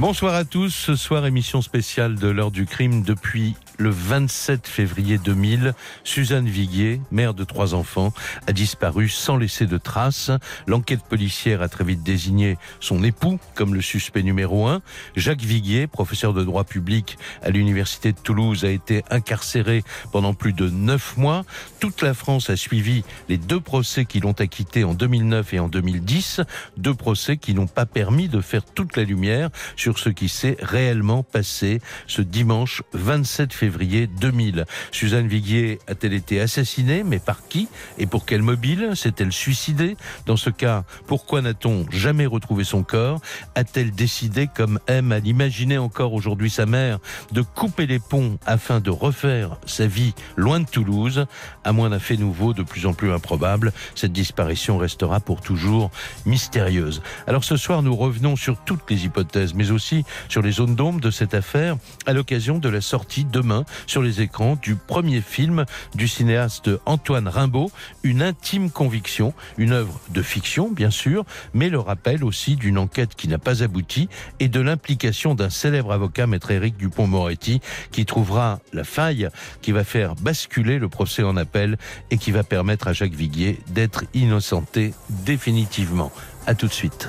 [0.00, 0.70] Bonsoir à tous.
[0.70, 7.00] Ce soir, émission spéciale de l'heure du crime depuis le 27 février 2000, Suzanne Viguier,
[7.12, 8.12] mère de trois enfants,
[8.46, 10.32] a disparu sans laisser de traces.
[10.66, 14.82] L'enquête policière a très vite désigné son époux comme le suspect numéro un.
[15.14, 20.52] Jacques Viguier, professeur de droit public à l'université de Toulouse, a été incarcéré pendant plus
[20.52, 21.44] de neuf mois.
[21.78, 25.68] Toute la France a suivi les deux procès qui l'ont acquitté en 2009 et en
[25.68, 26.40] 2010.
[26.76, 30.56] Deux procès qui n'ont pas permis de faire toute la lumière sur ce qui s'est
[30.60, 34.64] réellement passé ce dimanche 27 février février 2000.
[34.92, 37.02] Suzanne Viguier a-t-elle été assassinée?
[37.04, 37.68] Mais par qui?
[37.98, 39.94] Et pour quel mobile S'est-elle suicidée?
[40.24, 43.20] Dans ce cas, pourquoi n'a-t-on jamais retrouvé son corps?
[43.54, 46.98] A-t-elle décidé, comme aime à l'imaginer encore aujourd'hui sa mère,
[47.32, 51.26] de couper les ponts afin de refaire sa vie loin de Toulouse?
[51.62, 55.90] À moins d'un fait nouveau de plus en plus improbable, cette disparition restera pour toujours
[56.24, 57.02] mystérieuse.
[57.26, 61.00] Alors ce soir, nous revenons sur toutes les hypothèses, mais aussi sur les zones d'ombre
[61.00, 61.76] de cette affaire
[62.06, 65.64] à l'occasion de la sortie demain sur les écrans du premier film
[65.94, 67.70] du cinéaste Antoine Rimbaud,
[68.02, 73.14] Une intime conviction, une œuvre de fiction bien sûr, mais le rappel aussi d'une enquête
[73.14, 74.08] qui n'a pas abouti
[74.40, 77.60] et de l'implication d'un célèbre avocat, maître Éric Dupont-Moretti,
[77.92, 79.28] qui trouvera la faille
[79.62, 81.76] qui va faire basculer le procès en appel
[82.10, 86.12] et qui va permettre à Jacques Viguier d'être innocenté définitivement.
[86.46, 87.08] À tout de suite.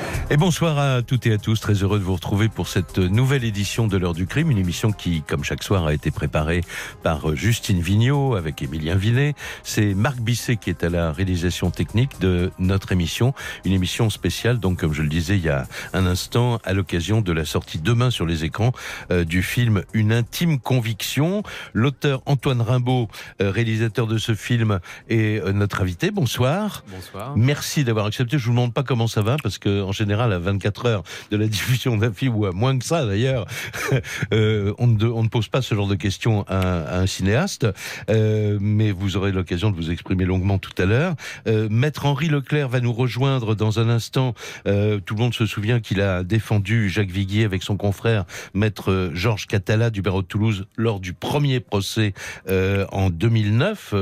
[0.33, 3.43] Et bonsoir à toutes et à tous, très heureux de vous retrouver pour cette nouvelle
[3.43, 6.61] édition de l'heure du crime, une émission qui, comme chaque soir, a été préparée
[7.03, 9.33] par Justine Vignot avec Émilien Villet.
[9.63, 13.33] C'est Marc Bisset qui est à la réalisation technique de notre émission,
[13.65, 17.19] une émission spéciale, donc comme je le disais il y a un instant, à l'occasion
[17.19, 18.71] de la sortie demain sur les écrans
[19.11, 21.43] euh, du film Une intime conviction.
[21.73, 23.09] L'auteur Antoine Rimbaud,
[23.41, 26.09] euh, réalisateur de ce film, est euh, notre invité.
[26.09, 26.85] Bonsoir.
[26.89, 27.33] Bonsoir.
[27.35, 28.37] Merci d'avoir accepté.
[28.37, 31.37] Je vous demande pas comment ça va parce que en général à 24 heures de
[31.37, 33.45] la diffusion d'un film, ou à moins que ça d'ailleurs,
[34.33, 37.67] euh, on, ne, pose pas ce genre de questions à, un cinéaste,
[38.09, 41.15] euh, mais vous aurez l'occasion de vous exprimer longuement tout à l'heure.
[41.47, 44.33] Euh, Maître Henri Leclerc va nous rejoindre dans un instant.
[44.65, 49.47] Tout le monde se souvient qu'il a défendu Jacques Viguier avec son confrère, Maître Georges
[49.47, 52.13] Catala du barreau de Toulouse, lors du premier procès
[52.47, 53.93] en 2009.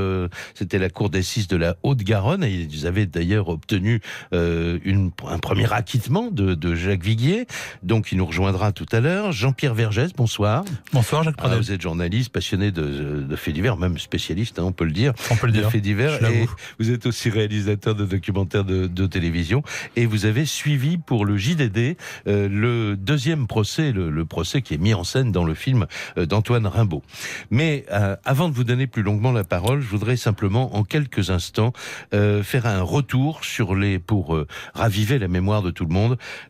[0.53, 4.01] C'était la cour d'assises de la Haute-Garonne et ils avaient d'ailleurs obtenu
[4.31, 7.45] un premier acquittement de, Jacques Viguier.
[7.83, 9.31] Donc, il nous rejoindra tout à l'heure.
[9.31, 10.65] Jean-Pierre Vergès, bonsoir.
[10.91, 11.59] Bonsoir, Jacques Pradel.
[11.59, 15.13] vous êtes journaliste, passionné de, faits divers, même spécialiste, hein, on peut le dire.
[15.29, 15.71] On peut le de dire.
[15.71, 16.23] faits divers.
[16.23, 16.47] Et
[16.79, 19.63] vous êtes aussi réalisateur de documentaires de, télévision.
[19.95, 21.95] Et vous avez suivi pour le JDD
[22.27, 25.87] euh, le deuxième procès, le, procès qui est mis en scène dans le film
[26.17, 27.01] euh, d'Antoine Rimbaud.
[27.49, 31.29] Mais euh, avant de vous donner plus longuement la parole, je voudrais simplement, en quelques
[31.29, 31.73] instants,
[32.11, 34.37] faire un retour sur les pour
[34.73, 35.98] raviver la mémoire de tout le monde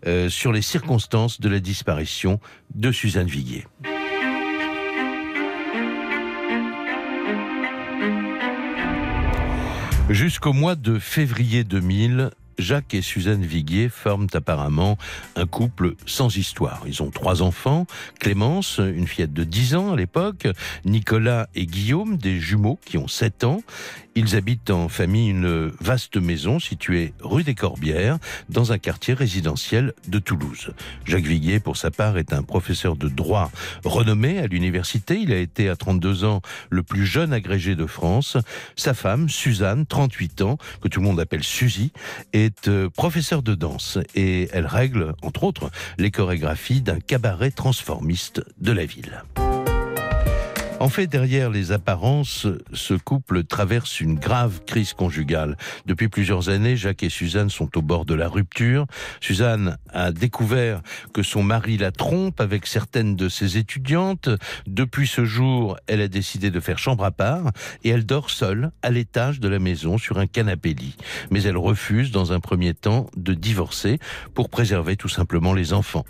[0.06, 2.40] euh, sur les circonstances de la disparition
[2.76, 3.66] de Suzanne Viguier.
[10.10, 14.98] Jusqu'au mois de février 2000, Jacques et Suzanne Viguier forment apparemment
[15.36, 16.84] un couple sans histoire.
[16.86, 17.88] Ils ont trois enfants,
[18.20, 20.48] Clémence, une fillette de 10 ans à l'époque,
[20.84, 23.62] Nicolas et Guillaume, des jumeaux qui ont 7 ans.
[24.16, 28.18] Ils habitent en famille une vaste maison située rue des Corbières,
[28.50, 30.72] dans un quartier résidentiel de Toulouse.
[31.06, 33.52] Jacques Viguier, pour sa part, est un professeur de droit
[33.86, 35.20] renommé à l'université.
[35.20, 38.38] Il a été à 32 ans le plus jeune agrégé de France.
[38.76, 41.92] Sa femme, Suzanne, 38 ans, que tout le monde appelle Suzy,
[42.34, 48.42] est euh, professeure de danse et elle règle, entre autres, les chorégraphies d'un cabaret transformiste
[48.60, 49.24] de la ville.
[50.80, 55.58] En fait, derrière les apparences, ce couple traverse une grave crise conjugale.
[55.86, 58.86] Depuis plusieurs années, Jacques et Suzanne sont au bord de la rupture.
[59.20, 60.82] Suzanne a découvert
[61.14, 64.30] que son mari la trompe avec certaines de ses étudiantes.
[64.68, 67.52] Depuis ce jour, elle a décidé de faire chambre à part
[67.84, 70.96] et elle dort seule à l'étage de la maison sur un canapé lit.
[71.30, 74.00] Mais elle refuse dans un premier temps de divorcer
[74.34, 76.06] pour préserver tout simplement les enfants.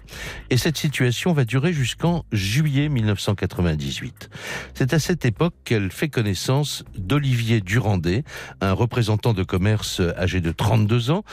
[0.51, 4.29] Et cette situation va durer jusqu'en juillet 1998.
[4.73, 8.23] C'est à cette époque qu'elle fait connaissance d'Olivier Durandet,
[8.61, 11.23] un représentant de commerce âgé de 32 ans,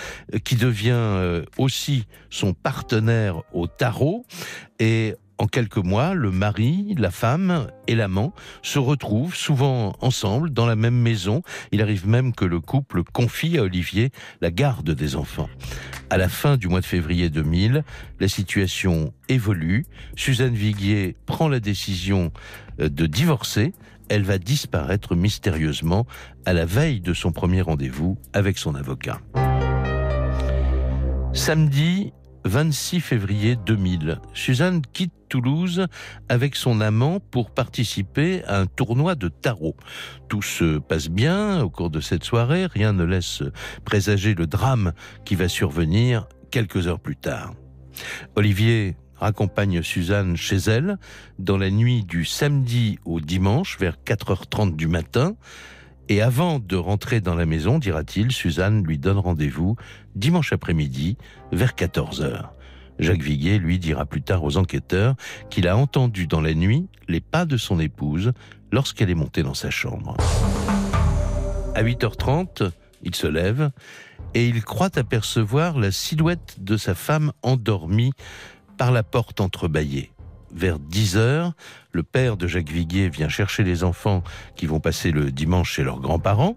[0.44, 4.24] qui devient euh, aussi son partenaire au tarot.
[4.78, 10.64] Et En quelques mois, le mari, la femme et l'amant se retrouvent souvent ensemble dans
[10.64, 11.42] la même maison.
[11.72, 14.10] Il arrive même que le couple confie à Olivier
[14.40, 15.50] la garde des enfants.
[16.08, 17.84] À la fin du mois de février 2000,
[18.18, 19.84] la situation évolue.
[20.16, 22.32] Suzanne Viguier prend la décision
[22.80, 23.74] euh, de divorcer.
[24.08, 26.06] Elle va disparaître mystérieusement
[26.46, 29.20] à la veille de son premier rendez-vous avec son avocat.
[31.32, 32.12] Samedi
[32.46, 35.86] 26 février 2000, Suzanne quitte Toulouse
[36.28, 39.76] avec son amant pour participer à un tournoi de tarot.
[40.28, 43.42] Tout se passe bien au cours de cette soirée, rien ne laisse
[43.84, 44.92] présager le drame
[45.24, 47.54] qui va survenir quelques heures plus tard.
[48.34, 50.98] Olivier raccompagne Suzanne chez elle
[51.38, 55.34] dans la nuit du samedi au dimanche vers 4h30 du matin.
[56.08, 59.76] Et avant de rentrer dans la maison, dira-t-il, Suzanne lui donne rendez-vous
[60.14, 61.16] dimanche après-midi
[61.50, 62.50] vers 14h.
[62.98, 65.14] Jacques Viguier, lui, dira plus tard aux enquêteurs
[65.50, 68.32] qu'il a entendu dans la nuit les pas de son épouse
[68.72, 70.16] lorsqu'elle est montée dans sa chambre.
[71.74, 72.70] À 8h30,
[73.02, 73.70] il se lève
[74.34, 78.12] et il croit apercevoir la silhouette de sa femme endormie
[78.78, 80.12] par la porte entrebâillée
[80.56, 81.52] vers 10 heures,
[81.92, 84.22] le père de Jacques Viguier vient chercher les enfants
[84.56, 86.56] qui vont passer le dimanche chez leurs grands-parents.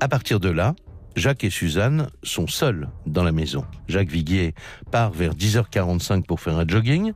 [0.00, 0.74] À partir de là,
[1.16, 3.64] Jacques et Suzanne sont seuls dans la maison.
[3.88, 4.54] Jacques Viguier
[4.90, 7.12] part vers 10h45 pour faire un jogging.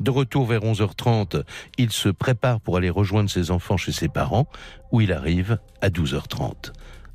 [0.00, 1.42] De retour vers 11h30,
[1.78, 4.46] il se prépare pour aller rejoindre ses enfants chez ses parents,
[4.92, 6.72] où il arrive à 12h30.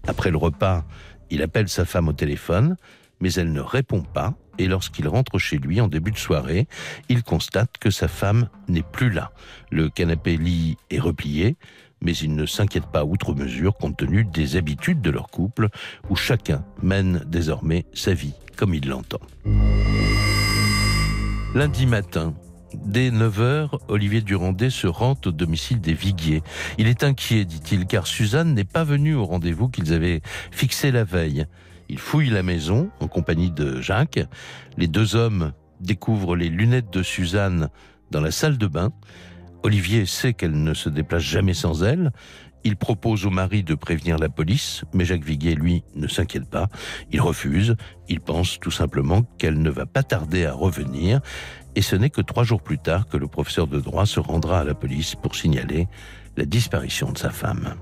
[0.07, 0.83] Après le repas,
[1.29, 2.77] il appelle sa femme au téléphone,
[3.19, 6.67] mais elle ne répond pas et lorsqu'il rentre chez lui en début de soirée,
[7.09, 9.31] il constate que sa femme n'est plus là.
[9.71, 11.55] Le canapé lit est replié,
[12.01, 15.69] mais il ne s'inquiète pas outre mesure compte tenu des habitudes de leur couple
[16.09, 19.21] où chacun mène désormais sa vie comme il l'entend.
[21.53, 22.33] Lundi matin,
[22.73, 26.41] Dès 9h, Olivier Durandet se rend au domicile des Viguiers.
[26.77, 30.21] Il est inquiet, dit-il, car Suzanne n'est pas venue au rendez-vous qu'ils avaient
[30.51, 31.45] fixé la veille.
[31.89, 34.21] Il fouille la maison en compagnie de Jacques.
[34.77, 35.51] Les deux hommes
[35.81, 37.69] découvrent les lunettes de Suzanne
[38.09, 38.91] dans la salle de bain.
[39.63, 42.11] Olivier sait qu'elle ne se déplace jamais sans elle.
[42.63, 46.67] Il propose au mari de prévenir la police, mais Jacques Viguier, lui, ne s'inquiète pas.
[47.11, 47.75] Il refuse.
[48.07, 51.21] Il pense tout simplement qu'elle ne va pas tarder à revenir.
[51.75, 54.59] Et ce n'est que trois jours plus tard que le professeur de droit se rendra
[54.59, 55.87] à la police pour signaler
[56.37, 57.75] la disparition de sa femme.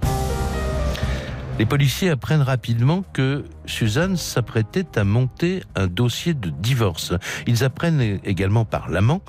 [1.59, 7.13] Les policiers apprennent rapidement que Suzanne s'apprêtait à monter un dossier de divorce.
[7.47, 9.21] Ils apprennent également par l'amant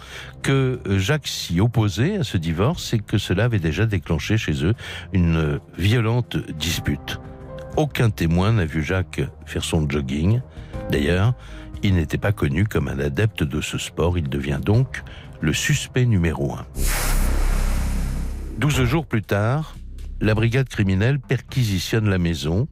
[0.42, 4.74] que Jacques s'y opposait à ce divorce et que cela avait déjà déclenché chez eux
[5.12, 7.18] une violente dispute.
[7.76, 10.40] Aucun témoin n'a vu Jacques faire son jogging.
[10.92, 11.34] D'ailleurs,
[11.82, 14.16] il n'était pas connu comme un adepte de ce sport.
[14.16, 15.02] Il devient donc
[15.40, 16.64] le suspect numéro un.
[18.58, 19.74] Douze jours plus tard,
[20.20, 22.68] la brigade criminelle perquisitionne la maison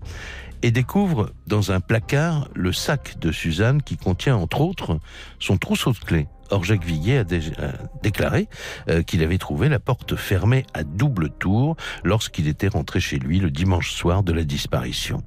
[0.63, 4.99] et découvre dans un placard le sac de Suzanne qui contient entre autres
[5.39, 6.29] son trousseau de clés.
[6.51, 7.25] Or, Jacques Viguier a
[8.03, 8.49] déclaré
[8.89, 13.39] euh, qu'il avait trouvé la porte fermée à double tour lorsqu'il était rentré chez lui
[13.39, 15.23] le dimanche soir de la disparition.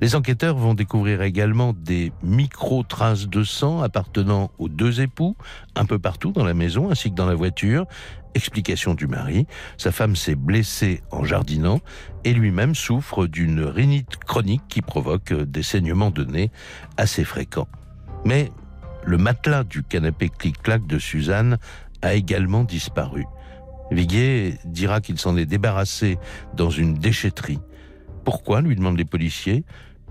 [0.00, 5.36] Les enquêteurs vont découvrir également des micro-traces de sang appartenant aux deux époux,
[5.74, 7.86] un peu partout dans la maison ainsi que dans la voiture.
[8.34, 9.46] Explication du mari,
[9.76, 11.80] sa femme s'est blessée en jardinant
[12.24, 16.50] et lui-même souffre d'une rhinite chronique qui provoque des saignements de nez
[16.96, 17.68] assez fréquents.
[18.24, 18.50] Mais
[19.04, 21.58] le matelas du canapé clic-clac de Suzanne
[22.02, 23.24] a également disparu.
[23.90, 26.18] Viguier dira qu'il s'en est débarrassé
[26.54, 27.60] dans une déchetterie.
[28.24, 29.64] Pourquoi lui demandent les policiers.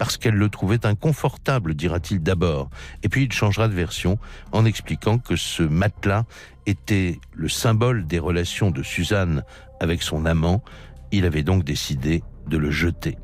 [0.03, 2.69] Parce qu'elle le trouvait inconfortable, dira-t-il d'abord.
[3.03, 4.19] Et puis il changera de version
[4.51, 6.25] en expliquant que ce matelas
[6.65, 9.45] était le symbole des relations de Suzanne
[9.79, 10.61] avec son amant.
[11.13, 13.17] Il avait donc décidé de le jeter.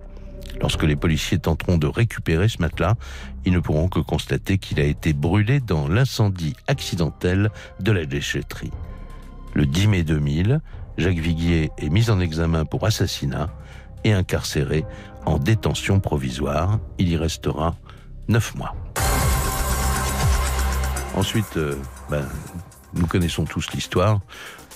[0.61, 2.95] Lorsque les policiers tenteront de récupérer ce matelas,
[3.43, 8.71] ils ne pourront que constater qu'il a été brûlé dans l'incendie accidentel de la déchetterie.
[9.53, 10.61] Le 10 mai 2000,
[10.97, 13.49] Jacques Viguier est mis en examen pour assassinat
[14.03, 14.85] et incarcéré
[15.25, 16.79] en détention provisoire.
[16.97, 17.75] Il y restera
[18.27, 18.75] neuf mois.
[21.15, 21.75] Ensuite, euh,
[22.09, 22.25] ben,
[22.93, 24.19] nous connaissons tous l'histoire,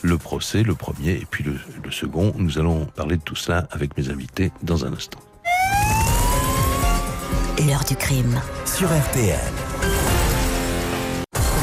[0.02, 2.34] le procès, le premier, et puis le, le second.
[2.38, 5.20] Nous allons parler de tout cela avec mes invités dans un instant.
[7.66, 8.42] L'heure du crime.
[8.66, 9.40] Sur RTL.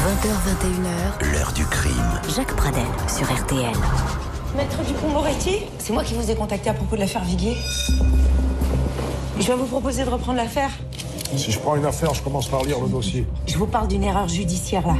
[0.01, 1.31] 20h21h.
[1.31, 1.93] L'heure du crime.
[2.35, 4.30] Jacques Pradel sur RTL.
[4.55, 7.55] Maître Dupont-Moretti C'est moi qui vous ai contacté à propos de l'affaire Viguier.
[9.39, 10.71] Je vais vous proposer de reprendre l'affaire.
[11.35, 13.25] Si je prends une affaire, je commence par lire le dossier.
[13.47, 14.95] Je vous parle d'une erreur judiciaire là.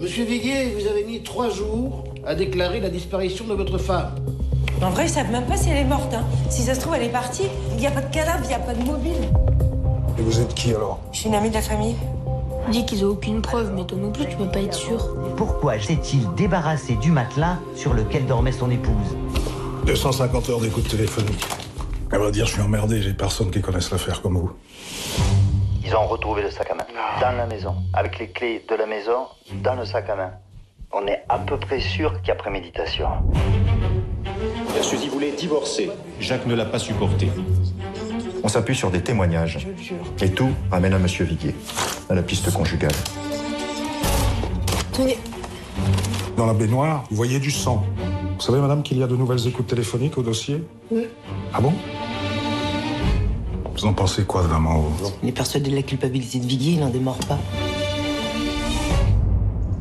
[0.00, 4.14] Monsieur Viguier, vous avez mis trois jours à déclarer la disparition de votre femme.
[4.82, 6.14] En vrai, ils savent même pas si elle est morte.
[6.14, 6.24] Hein.
[6.48, 7.48] Si ça se trouve, elle est partie.
[7.72, 9.12] Il n'y a pas de cadavre, il n'y a pas de mobile.
[10.18, 11.00] Et vous êtes qui alors?
[11.12, 11.96] Je suis une amie de la famille.
[12.70, 15.14] Dis qu'ils ont aucune preuve, mais toi non plus, tu peux pas être sûr.
[15.36, 19.16] Pourquoi s'est-il débarrassé du matelas sur lequel dormait son épouse
[19.84, 21.44] 250 heures d'écoute téléphonique.
[22.10, 24.52] À vrai dire, je suis emmerdé, j'ai personne qui connaisse l'affaire comme vous.
[25.84, 26.84] Ils ont retrouvé le sac à main
[27.20, 29.26] dans la maison, avec les clés de la maison
[29.62, 30.30] dans le sac à main.
[30.92, 33.08] On est à peu près sûr qu'il y a préméditation.
[34.82, 35.90] Suzy voulait divorcer.
[36.20, 37.28] Jacques ne l'a pas supporté.
[38.42, 39.66] On s'appuie sur des témoignages.
[40.20, 41.54] Et tout amène à Monsieur Viguier,
[42.08, 42.92] à la piste conjugale.
[44.96, 45.18] Tenez.
[46.36, 47.84] Dans la baignoire, vous voyez du sang.
[48.34, 51.06] Vous savez, madame, qu'il y a de nouvelles écoutes téléphoniques au dossier Oui.
[51.52, 51.72] Ah bon
[53.74, 56.80] Vous en pensez quoi vraiment vous Il est persuadé de la culpabilité de Viguier, il
[56.80, 57.38] n'en démord pas.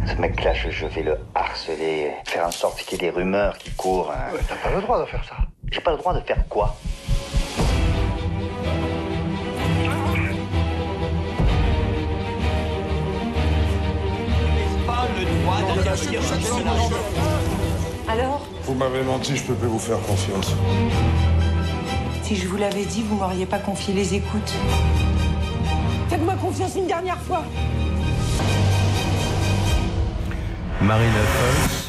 [0.08, 3.58] Ce mec-là, je, je vais le harceler, faire en sorte qu'il y ait des rumeurs
[3.58, 4.12] qui courent.
[4.12, 4.34] hein.
[4.34, 5.36] Ouais, T'as pas le droit de faire ça.
[5.72, 6.76] J'ai pas le droit de faire quoi?
[18.08, 20.54] Alors, Vous m'avez menti, je peux plus vous faire confiance.
[22.24, 24.54] si je vous l'avais dit, vous m'auriez pas confié les écoutes.
[26.10, 27.44] Faites-moi confiance une dernière fois.
[30.82, 31.85] Marina Foïs,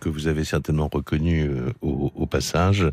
[0.00, 2.86] que vous avez certainement reconnu euh, au, passage,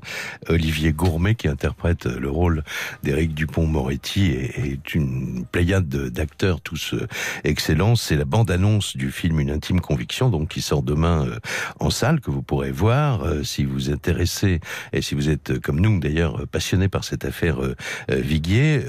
[0.50, 2.64] Olivier Gourmet qui interprète euh, le rôle
[3.04, 7.08] d'Éric Dupont-Moretti est, une pléiade de- d'acteurs tous euh,
[7.44, 7.96] excellents.
[7.96, 11.28] C'est la bande-annonce du film Une intime conviction, donc qui sort demain
[11.80, 14.60] en salle que vous pourrez voir si vous intéressez
[14.92, 17.60] et si vous êtes comme nous d'ailleurs passionné par cette affaire
[18.10, 18.82] Viguier.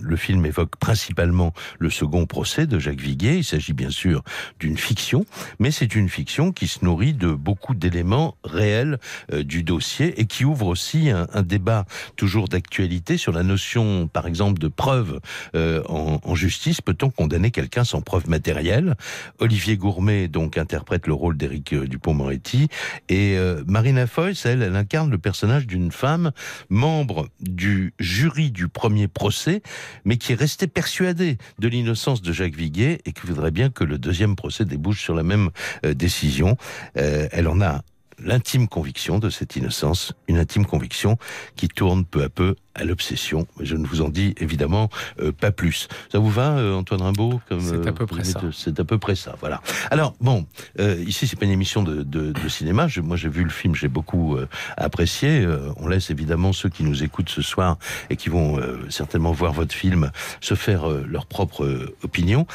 [0.00, 3.36] Le film évoque principalement le second procès de Jacques Viguier.
[3.36, 4.22] Il s'agit bien sûr
[4.58, 5.24] d'une fiction,
[5.58, 8.98] mais c'est une fiction qui se nourrit de beaucoup d'éléments réels
[9.32, 11.84] euh, du dossier et qui ouvre aussi un, débat
[12.16, 15.20] toujours d'actualité sur la notion, par exemple, de preuve
[15.54, 16.80] euh, en, justice.
[16.80, 18.94] Peut-on condamner quelqu'un sans preuve matérielle?
[19.40, 22.68] Olivier Gourmet donc interprète le rôle d'Éric euh, Dupont-Moretti
[23.08, 26.30] et euh, Marina Foïs, elle, elle incarne le personnage d'une femme
[26.68, 29.62] membre du jury du premier procès,
[30.04, 33.84] mais qui est restée persuadée de l'innocence de Jacques Viguier et qui voudrait bien que
[33.84, 35.50] le deuxième procès débouche sur la même
[35.84, 36.56] décision.
[36.94, 37.82] Elle en a
[38.22, 41.16] l'intime conviction de cette innocence, une intime conviction
[41.56, 43.46] qui tourne peu à peu à l'obsession.
[43.60, 44.90] Je ne vous en dis évidemment
[45.20, 45.88] euh, pas plus.
[46.12, 48.42] Ça vous va, euh, Antoine Rimbaud comme, C'est à peu euh, près vous ça.
[48.52, 49.36] C'est à peu près ça.
[49.40, 49.62] Voilà.
[49.90, 50.46] Alors bon,
[50.78, 52.88] ici c'est pas une émission de, de, de cinéma.
[52.88, 54.36] Je- moi j'ai vu le film, j'ai beaucoup
[54.76, 55.46] apprécié.
[55.78, 57.78] On laisse évidemment ceux qui nous écoutent ce soir
[58.10, 60.10] et qui vont certainement voir votre film
[60.42, 62.46] se faire leur propre opinion.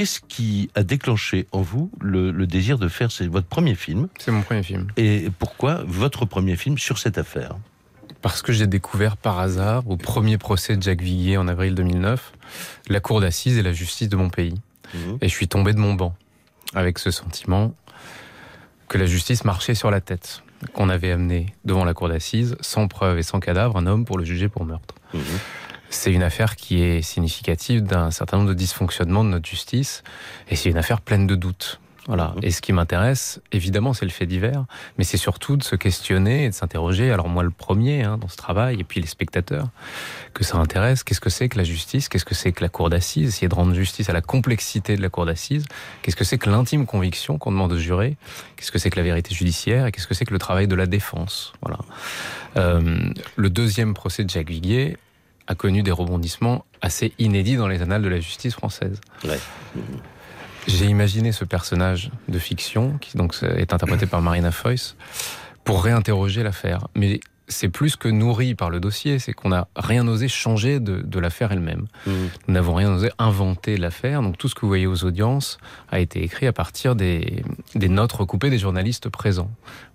[0.00, 4.08] Qu'est-ce qui a déclenché en vous le, le désir de faire c'est votre premier film
[4.18, 4.86] C'est mon premier film.
[4.96, 7.56] et pourquoi votre premier film sur cette affaire
[8.22, 12.32] Parce que j'ai découvert par hasard, au premier procès de Jacques Viguier en avril 2009,
[12.88, 14.54] la cour d'assises et la justice de mon pays.
[14.94, 15.18] Mhm.
[15.20, 16.14] Et je suis tombé de mon banc
[16.72, 17.74] avec ce sentiment
[18.88, 20.42] que la justice marchait sur la tête,
[20.72, 24.16] qu'on avait amené devant la cour d'assises, sans preuve et sans cadavre, un homme pour
[24.16, 24.94] le juger pour meurtre.
[25.12, 25.20] Mhm.
[25.90, 30.02] C'est une affaire qui est significative d'un certain nombre de dysfonctionnements de notre justice,
[30.48, 31.80] et c'est une affaire pleine de doutes.
[32.06, 32.32] Voilà.
[32.36, 32.44] Mhm.
[32.44, 34.64] Et ce qui m'intéresse, évidemment, c'est le fait divers,
[34.98, 37.12] mais c'est surtout de se questionner et de s'interroger.
[37.12, 39.68] Alors moi, le premier hein, dans ce travail, et puis les spectateurs,
[40.32, 41.04] que ça intéresse.
[41.04, 43.54] Qu'est-ce que c'est que la justice Qu'est-ce que c'est que la cour d'assises Essayer de
[43.54, 45.66] rendre justice à la complexité de la cour d'assises.
[46.02, 48.16] Qu'est-ce que c'est que l'intime conviction qu'on demande aux jurés
[48.56, 50.74] Qu'est-ce que c'est que la vérité judiciaire Et qu'est-ce que c'est que le travail de
[50.74, 51.78] la défense Voilà.
[52.56, 54.96] Euh, le deuxième procès de Jacques Viguier
[55.50, 59.00] a connu des rebondissements assez inédits dans les annales de la justice française.
[59.24, 59.40] Ouais.
[60.68, 64.94] J'ai imaginé ce personnage de fiction, qui donc est interprété par Marina Foïs,
[65.64, 66.86] pour réinterroger l'affaire.
[66.94, 71.00] Mais c'est plus que nourri par le dossier, c'est qu'on n'a rien osé changer de,
[71.00, 71.86] de l'affaire elle-même.
[72.06, 72.30] Mhm.
[72.46, 75.58] Nous n'avons rien osé inventer l'affaire, donc tout ce que vous voyez aux audiences
[75.90, 77.42] a été écrit à partir des,
[77.74, 79.50] des notes recoupées des journalistes présents.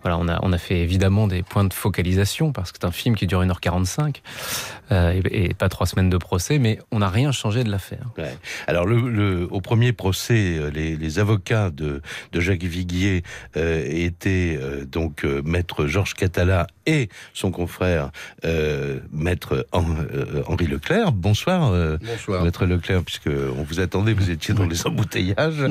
[0.06, 2.92] Voilà, on a, on a fait évidemment des points de focalisation, parce que c'est un
[2.92, 4.18] film qui dure 1h45,
[4.92, 8.06] euh, et, et pas trois semaines de procès, mais on n'a rien changé de l'affaire.
[8.16, 8.38] Ouais.
[8.68, 13.24] Alors, le, le- au premier procès, euh, les, les avocats de, de Jacques Viguier
[13.58, 18.12] euh, étaient euh, donc euh, maître Georges Catala et son confrère,
[18.46, 21.14] euh, maître euh, Henri Leclerc.
[21.14, 22.44] Bonsoir, Bonsoir.
[22.44, 23.26] maître Leclerc, puisque
[23.58, 25.66] on vous attendait, vous étiez dans les embouteillages.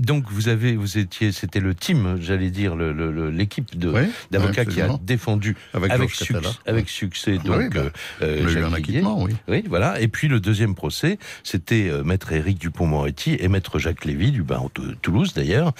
[0.00, 3.30] donc vous avez, vous étiez, c'était le team, j'allais dire, l'équipe le,
[3.74, 3.92] de
[4.30, 6.34] d'avocats qui a défendu avec, avec, succès,
[6.66, 7.82] avec succès donc bah,
[8.20, 9.34] un acquittement, oui.
[9.48, 10.00] Oui, voilà.
[10.00, 14.62] Et puis le deuxième procès, c'était maître Éric Dupont-Moretti et maître Jacques Lévy du bain
[14.74, 15.72] de Toulouse d'ailleurs.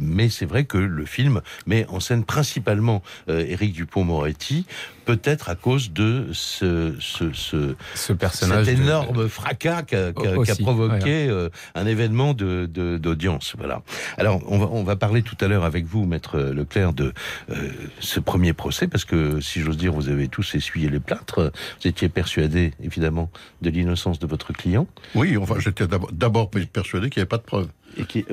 [0.00, 4.66] mais c'est vrai que le film met en scène principalement euh, Éric Dupont-Moretti,
[5.04, 10.12] peut-être à cause de ce, ce, ce, ce personnage cet énorme fracas qu'a
[10.60, 13.54] provoqué euh, un événement de d'audience.
[13.58, 13.82] Voilà.
[14.16, 17.12] Alors on va, on va parler tout à l'heure avec vous, maître Leclerc, de
[17.50, 17.70] euh,
[18.00, 21.52] ce premier procès, parce que si j'ose dire, vous avez tous essuyé les plâtres.
[21.80, 23.30] Vous étiez persuadé, évidemment,
[23.62, 24.86] de l'innocence de votre client.
[25.14, 27.68] Oui, enfin, j'étais d'abord persuadé qu'il n'y avait pas de preuves.
[27.96, 28.24] Et,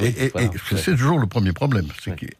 [0.75, 1.87] c'est toujours le premier problème.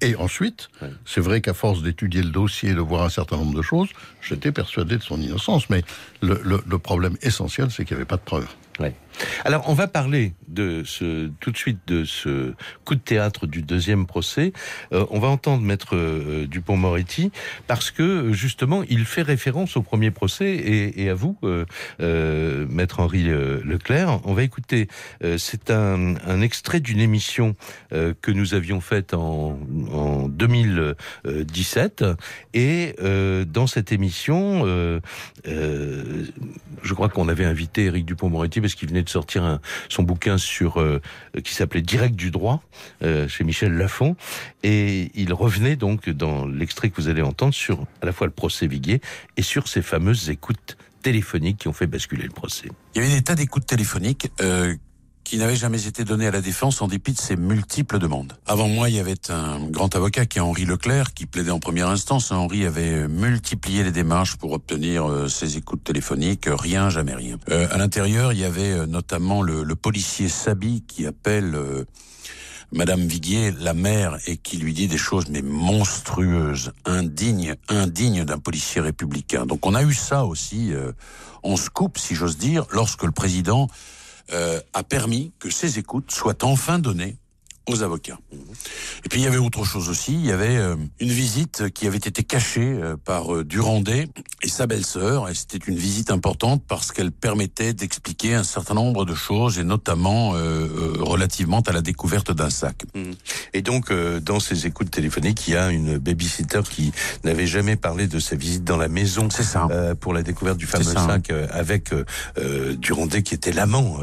[0.02, 0.70] Et ensuite,
[1.06, 3.90] c'est vrai qu'à force d'étudier le dossier, de voir un certain nombre de choses,
[4.22, 5.70] j'étais persuadé de son innocence.
[5.70, 5.84] Mais
[6.22, 8.48] le, le problème essentiel, c'est qu'il n'y avait pas de preuves.
[8.80, 8.94] Ouais.
[9.44, 12.54] Alors, on va parler de ce, tout de suite de ce
[12.86, 14.54] coup de théâtre du deuxième procès.
[14.94, 17.32] Euh, on va entendre Maître euh, Dupont-Moretti
[17.68, 21.66] parce que justement, il fait référence au premier procès et, et à vous, euh,
[22.00, 24.22] euh Maître Henri Leclerc.
[24.24, 24.88] On va écouter.
[25.38, 27.09] C'est un, un, extrait d'une émission
[27.92, 29.60] que nous avions faite en,
[29.92, 32.06] en 2017
[32.54, 32.96] et
[33.48, 34.66] dans cette émission,
[35.46, 40.80] je crois qu'on avait invité Éric Dupont-Moretti parce qu'il venait de sortir son bouquin sur
[40.80, 41.02] euh,
[41.44, 42.62] qui s'appelait Direct du droit
[43.04, 44.16] euh, chez Michel Lafon
[44.64, 48.34] et il revenait donc dans l'extrait que vous allez entendre sur à la fois le
[48.34, 49.02] procès Viguier
[49.38, 52.70] et sur ces fameuses écoutes téléphoniques qui ont fait basculer le procès.
[52.96, 54.76] Il y avait des tas d'écoutes téléphoniques euh,
[55.30, 58.34] qui n'avait jamais été donné à la défense en dépit de ses multiples demandes.
[58.48, 61.60] Avant moi, il y avait un grand avocat qui est Henri Leclerc, qui plaidait en
[61.60, 62.32] première instance.
[62.32, 66.48] Henri avait multiplié les démarches pour obtenir euh, ses écoutes téléphoniques.
[66.48, 67.38] Rien, jamais rien.
[67.52, 71.56] Euh, à l'intérieur, il y avait euh, notamment le, policier Sabi qui appelle...
[72.72, 78.38] Madame Viguier, la mère, et qui lui dit des choses mais monstrueuses, indignes, indignes d'un
[78.38, 79.48] policier républicain.
[79.48, 80.72] Donc on a eu ça aussi
[81.42, 83.70] en scoop, si j'ose dire, lorsque le président
[84.34, 87.18] euh, a permis que ces écoutes soient enfin données
[87.70, 88.18] aux avocats.
[89.06, 91.88] Et puis il y avait autre chose aussi, il y avait euh, une visite qui
[91.88, 94.08] avait été cachée euh, par euh, Durandet
[94.42, 99.06] et sa belle-sœur, et c'était une visite importante parce qu'elle permettait d'expliquer un certain nombre
[99.06, 100.32] de choses, et notamment
[101.00, 102.84] relativement à la découverte d'un sac.
[102.96, 103.12] Mmh.
[103.54, 106.92] Et donc, dans ces écoutes téléphoniques, il y a une babysitter qui
[107.24, 109.68] n'avait jamais parlé de sa visite dans la maison C'est ça.
[110.00, 111.94] pour la découverte du fameux sac avec
[112.78, 114.00] Durandet qui était l'amant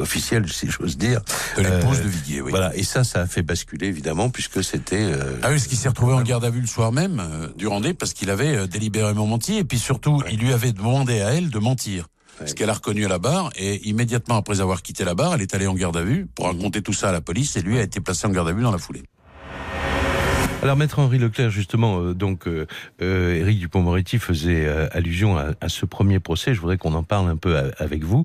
[0.00, 1.20] officiel, si j'ose dire.
[1.56, 2.50] De l'épouse de Viguier, oui.
[2.50, 5.02] Voilà, et ça, ça a fait basculer évidemment, puisque c'était.
[5.02, 7.48] Euh, ah oui, ce qui s'est retrouvé en garde à vue le soir même, euh,
[7.56, 11.30] Durandé, parce qu'il avait euh, délibérément menti, et puis surtout, il lui avait demandé à
[11.30, 12.08] elle de mentir.
[12.44, 15.42] Ce qu'elle a reconnu à la barre, et immédiatement après avoir quitté la barre, elle
[15.42, 17.78] est allée en garde à vue pour raconter tout ça à la police, et lui
[17.78, 19.04] a été placé en garde à vue dans la foulée.
[20.62, 22.66] Alors, maître Henri Leclerc, justement, euh, donc euh,
[23.02, 26.54] euh, Éric Dupont-Moretti faisait allusion à, ce premier procès.
[26.54, 28.24] Je voudrais qu'on en parle un peu avec vous.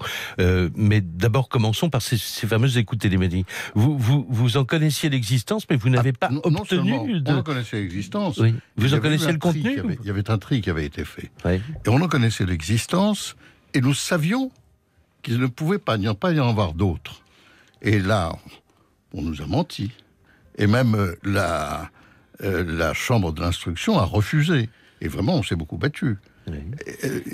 [0.76, 3.48] mais d'abord, commençons par ces, fameuses écoutes télémétriques.
[3.76, 6.91] Vous, vous, vous en connaissiez l'existence, mais vous n'avez pas ah, obtenu.
[6.91, 7.32] Non de...
[7.32, 8.38] On en connaissait l'existence.
[8.38, 8.56] Oui.
[8.78, 11.32] Vous en connaissiez le contenu il y, avait, un tri qui avait été fait.
[11.46, 13.36] Et on en connaissait l'existence,
[13.74, 14.52] et nous savions
[15.22, 17.22] qu'il ne pouvait pas, n'y pas y en avoir d'autres.
[17.82, 18.34] Et là,
[19.13, 19.91] on nous a menti.
[20.58, 21.89] Et même la,
[22.44, 24.70] euh, la chambre de l'instruction a refusé.
[25.02, 26.18] Et vraiment, on s'est beaucoup battu.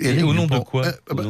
[0.01, 1.23] Et, au, nom de quoi, euh, bah,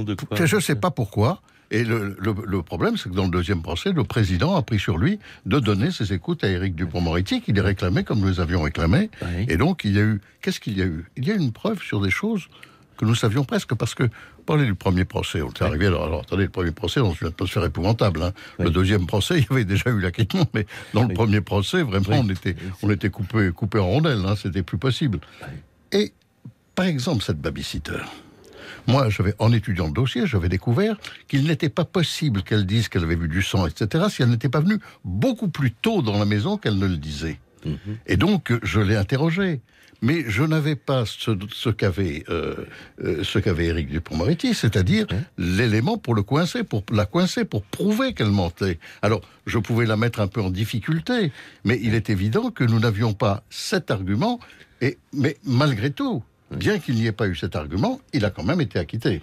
[0.46, 1.42] Je ne sais pas pourquoi.
[1.70, 5.20] Et le, problème, c'est que dans le deuxième procès, le président a pris sur lui
[5.46, 9.10] de donner ses écoutes à Éric Dupond-Moretti, qu'il les réclamait comme nous les avions réclamés.
[9.48, 10.22] Et donc, il y a eu.
[10.42, 11.06] Qu'est-ce qu'il y a eu?
[11.18, 12.48] Il y a une preuve sur des choses
[12.98, 14.10] que nous savions presque, parce que
[14.46, 17.28] parler du premier procès, on est arrivé, alors, alors, attendez, le premier procès dans une
[17.28, 18.24] atmosphère épouvantable.
[18.24, 18.34] Hein.
[18.60, 22.20] Le deuxième procès, il y avait déjà eu l'acquittement, mais dans le premier procès, vraiment,
[22.20, 25.20] on était, on était coupé, coupé en rondelles, hein, c'était plus possible.
[25.92, 26.12] Et,
[26.76, 28.02] par exemple, cette babysitter,
[28.88, 33.04] moi, j'avais, en étudiant le dossier, j'avais découvert qu'il n'était pas possible qu'elle dise qu'elle
[33.04, 36.26] avait vu du sang, etc., si elle n'était pas venue beaucoup plus tôt dans la
[36.26, 37.40] maison qu'elle ne le disait.
[37.66, 37.78] Mhm.
[38.06, 39.62] Et donc, je l'ai interrogée
[40.02, 42.56] mais je n'avais pas ce, qu'avait euh,
[43.04, 45.08] euh, ce qu'avait Éric Dupond-Moretti, c'est-à-dire
[45.38, 48.80] l'élément pour le coincer, pour la coincer, pour prouver qu'elle mentait.
[49.02, 51.32] Alors, je pouvais la mettre un peu en difficulté,
[51.64, 54.40] mais il est évident que nous n'avions pas cet argument.
[54.82, 58.44] Et mais malgré tout, bien qu'il n'y ait pas eu cet argument, il a quand
[58.44, 59.22] même été acquitté.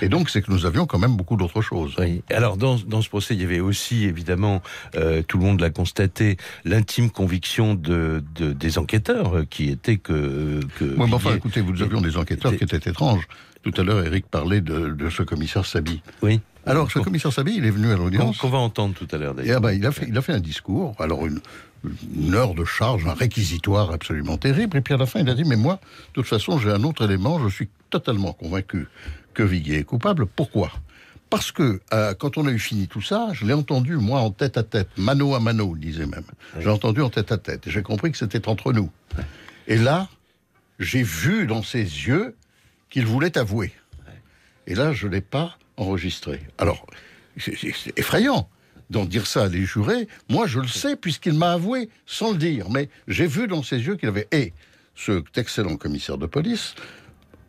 [0.00, 1.94] Et donc, c'est que nous avions quand même beaucoup d'autres choses.
[1.98, 2.22] Oui.
[2.30, 4.62] Alors, dans, dans, ce procès, il y avait aussi, évidemment,
[4.94, 9.96] euh, tout le monde l'a constaté, l'intime conviction de, de, des enquêteurs, euh, qui était
[9.96, 10.60] que...
[10.78, 13.26] que oui, mais enfin, écoutez, nous avions des enquêteurs qui étaient étranges.
[13.62, 16.00] Tout à l'heure, Eric parlait de, de, ce commissaire Sabi.
[16.22, 16.40] Oui.
[16.64, 18.38] Alors, ce commissaire Sabi, il est venu à l'audience.
[18.38, 19.58] Qu'on va entendre tout à l'heure, d'ailleurs.
[19.58, 21.40] Ah ben, il, a fait, il a fait un discours, alors une,
[22.14, 24.78] une heure de charge, un réquisitoire absolument terrible.
[24.78, 25.74] Et puis à la fin, il a dit Mais moi,
[26.08, 27.38] de toute façon, j'ai un autre élément.
[27.38, 28.88] Je suis totalement convaincu
[29.34, 30.26] que Viguier est coupable.
[30.26, 30.70] Pourquoi?
[31.28, 34.30] Parce que euh, quand on a eu fini tout ça, je l'ai entendu, moi, en
[34.30, 36.24] tête à tête, mano à mano, disait même.
[36.58, 37.66] J'ai entendu en tête à tête.
[37.66, 38.90] Et j'ai compris que c'était entre nous.
[39.66, 40.08] Et là,
[40.78, 42.36] j'ai vu dans ses yeux
[42.90, 43.72] qu'il voulait avouer.
[44.66, 46.40] Et là, je ne l'ai pas enregistré.
[46.58, 46.86] Alors,
[47.38, 48.48] c'est effrayant
[48.90, 50.08] d'en dire ça à des jurés.
[50.28, 52.70] Moi, je le sais, puisqu'il m'a avoué, sans le dire.
[52.70, 54.28] Mais j'ai vu dans ses yeux qu'il avait...
[54.32, 54.52] Et
[54.94, 56.74] ce excellent commissaire de police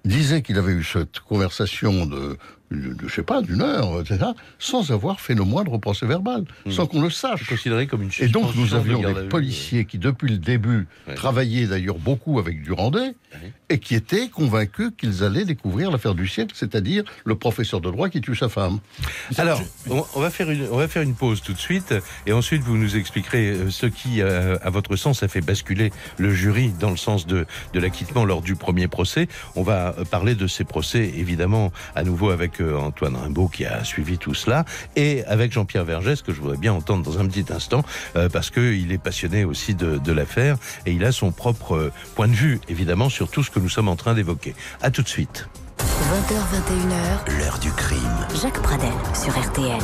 [0.04, 2.38] disait qu'il avait eu cette conversation de,
[2.72, 6.46] de, de je sais pas, d'une heure, etc., sans avoir fait le moindre procès verbal,
[6.66, 6.72] mmh.
[6.72, 7.46] sans qu'on le sache.
[7.48, 11.16] Considéré comme une Et donc nous avions des policiers qui, depuis le début, ouais.
[11.16, 13.16] travaillaient d'ailleurs beaucoup avec Durandet.
[13.70, 18.10] Et qui étaient convaincus qu'ils allaient découvrir l'affaire du siècle, c'est-à-dire le professeur de droit
[18.10, 18.80] qui tue sa femme.
[19.38, 21.94] Alors, on, va faire une, on va faire une pause tout de suite,
[22.26, 25.92] et ensuite vous nous expliquerez euh, ce qui, euh, à votre sens, a fait basculer
[26.18, 29.28] le jury dans le sens de, de l'acquittement lors du premier procès.
[29.56, 33.84] On va euh, parler de ces procès, évidemment, à nouveau avec Antoine Rimbaud qui a
[33.84, 37.52] suivi tout cela, et avec Jean-Pierre Vergès, que je voudrais bien entendre dans un petit
[37.52, 37.84] instant,
[38.32, 42.34] parce qu'il est passionné aussi de, de l'affaire, et il a son propre point de
[42.34, 44.56] vue, évidemment, sur tout ce que nous sommes en train d'évoquer.
[44.82, 45.48] À tout de suite.
[45.80, 46.36] 20h,
[47.32, 48.28] 21h, l'heure du crime.
[48.42, 49.80] Jacques Pradel sur RTL.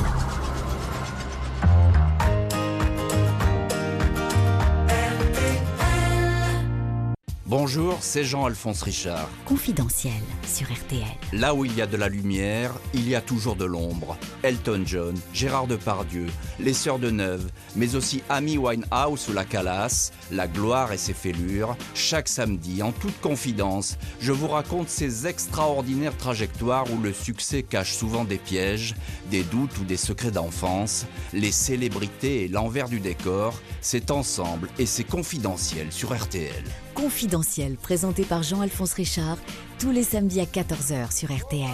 [7.56, 9.30] Bonjour, c'est Jean-Alphonse Richard.
[9.46, 11.04] Confidentiel sur RTL.
[11.34, 14.18] Là où il y a de la lumière, il y a toujours de l'ombre.
[14.42, 16.26] Elton John, Gérard Depardieu,
[16.60, 21.14] Les Sœurs de Neuve, mais aussi Amy Winehouse ou La Calas, La gloire et ses
[21.14, 21.78] fêlures.
[21.94, 27.94] Chaque samedi, en toute confidence, je vous raconte ces extraordinaires trajectoires où le succès cache
[27.94, 28.96] souvent des pièges,
[29.30, 31.06] des doutes ou des secrets d'enfance.
[31.34, 36.64] Les célébrités et l'envers du décor, c'est ensemble et c'est confidentiel sur RTL.
[36.94, 39.38] Confidentiel, présenté par Jean-Alphonse Richard,
[39.80, 41.68] tous les samedis à 14h sur RTL.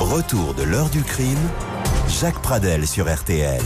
[0.00, 1.36] Retour de l'heure du crime,
[2.08, 3.60] Jacques Pradel sur RTL.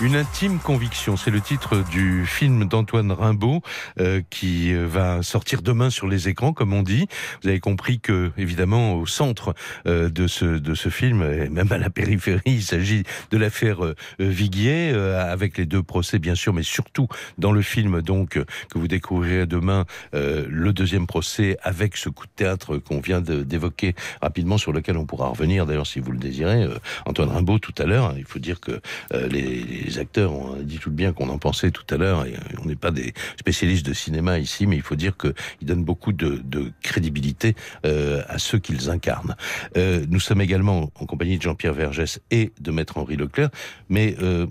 [0.00, 3.62] Une intime conviction, c'est le titre du film d'Antoine Rimbaud
[3.98, 7.08] euh, qui va sortir demain sur les écrans, comme on dit.
[7.42, 9.56] Vous avez compris que, évidemment, au centre
[9.88, 13.84] euh, de ce de ce film, et même à la périphérie, il s'agit de l'affaire
[13.84, 18.78] euh, Viguier, avec les deux procès, bien sûr, mais surtout dans le film, donc que
[18.78, 24.58] vous découvrirez demain, le deuxième procès avec ce coup de théâtre qu'on vient d'évoquer rapidement,
[24.58, 25.66] sur lequel on pourra revenir.
[25.66, 26.68] D'ailleurs, si vous le désirez,
[27.06, 28.14] Antoine Rimbaud tout à l'heure.
[28.16, 28.80] Il faut dire que
[29.12, 32.34] les les acteurs ont dit tout le bien qu'on en pensait tout à l'heure, et
[32.62, 36.12] on n'est pas des spécialistes de cinéma ici, mais il faut dire qu'ils donnent beaucoup
[36.12, 37.54] de, de crédibilité
[37.86, 39.34] euh, à ceux qu'ils incarnent.
[39.76, 43.50] Euh, nous sommes également en compagnie de Jean-Pierre Vergès et de Maître Henri Leclerc,
[43.88, 44.46] mais euh,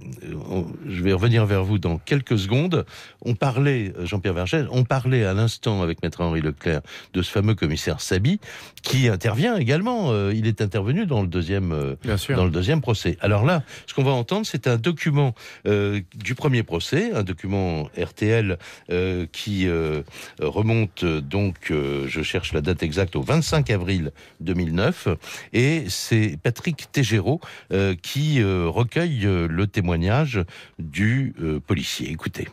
[0.50, 2.86] on, je vais revenir vers vous dans quelques secondes.
[3.22, 6.82] On parlait, Jean-Pierre Vergès, on parlait à l'instant avec Maître Henri Leclerc
[7.14, 8.40] de ce fameux commissaire Sabi,
[8.82, 10.12] qui intervient également.
[10.12, 11.96] Euh, il est intervenu dans le deuxième, euh,
[12.36, 13.18] dans le deuxième procès.
[13.22, 15.27] Alors là, ce qu'on va entendre, c'est un document
[15.66, 18.58] euh, du premier procès, un document RTL
[18.90, 20.04] euh, qui euh,
[20.40, 24.12] remonte donc, je cherche la date exacte, au 25 avril
[24.42, 25.10] 2009,
[25.54, 27.42] et c'est Patrick Tégéraud
[28.02, 30.44] qui recueille le témoignage
[30.80, 31.34] du
[31.66, 32.10] policier.
[32.12, 32.48] Écoutez.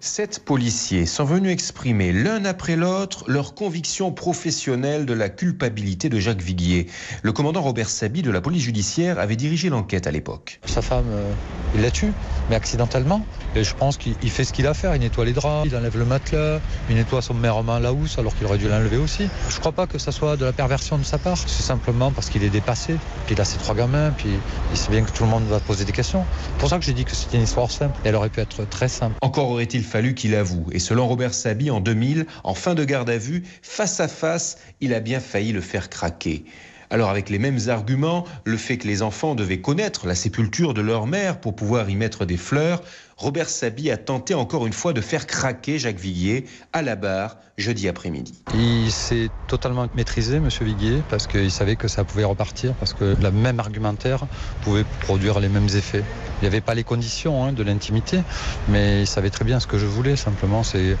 [0.00, 6.20] Sept policiers sont venus exprimer l'un après l'autre leur conviction professionnelle de la culpabilité de
[6.20, 6.86] Jacques Viguier.
[7.22, 10.60] Le commandant Robert Sabi de la police judiciaire avait dirigé l'enquête à l'époque.
[10.66, 11.32] Sa femme, euh,
[11.74, 12.12] il la tue,
[12.48, 13.26] mais accidentellement.
[13.56, 14.94] Et je pense qu'il fait ce qu'il a à faire.
[14.94, 18.18] Il nettoie les draps, il enlève le matelas, il nettoie son merement à la housse
[18.18, 19.28] alors qu'il aurait dû l'enlever aussi.
[19.48, 21.38] Je ne crois pas que ça soit de la perversion de sa part.
[21.38, 22.94] C'est simplement parce qu'il est dépassé,
[23.26, 24.28] puis il a ses trois gamins, puis
[24.70, 26.24] il sait bien que tout le monde va poser des questions.
[26.52, 27.98] C'est pour ça que j'ai dit que c'était une histoire simple.
[28.04, 29.16] Et elle aurait pu être très simple.
[29.22, 30.66] Encore aurait-il fallu qu'il avoue.
[30.72, 34.58] Et selon Robert Sabi, en 2000, en fin de garde à vue, face à face,
[34.80, 36.44] il a bien failli le faire craquer.
[36.90, 40.80] Alors avec les mêmes arguments, le fait que les enfants devaient connaître la sépulture de
[40.80, 42.82] leur mère pour pouvoir y mettre des fleurs,
[43.18, 47.36] Robert Sabi a tenté encore une fois de faire craquer Jacques Viguier à la barre
[47.56, 48.32] jeudi après-midi.
[48.54, 53.16] Il s'est totalement maîtrisé, Monsieur Viguier, parce qu'il savait que ça pouvait repartir, parce que
[53.20, 54.24] le même argumentaire
[54.62, 56.04] pouvait produire les mêmes effets.
[56.40, 58.20] Il n'y avait pas les conditions hein, de l'intimité,
[58.68, 60.96] mais il savait très bien ce que je voulais, simplement, c'est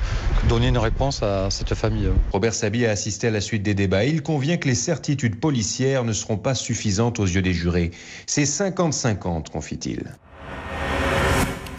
[0.48, 2.08] donner une réponse à cette famille.
[2.32, 4.04] Robert Sabi a assisté à la suite des débats.
[4.04, 7.92] Il convient que les certitudes policières ne seront pas suffisantes aux yeux des jurés.
[8.26, 10.02] C'est 50-50, confie-t-il.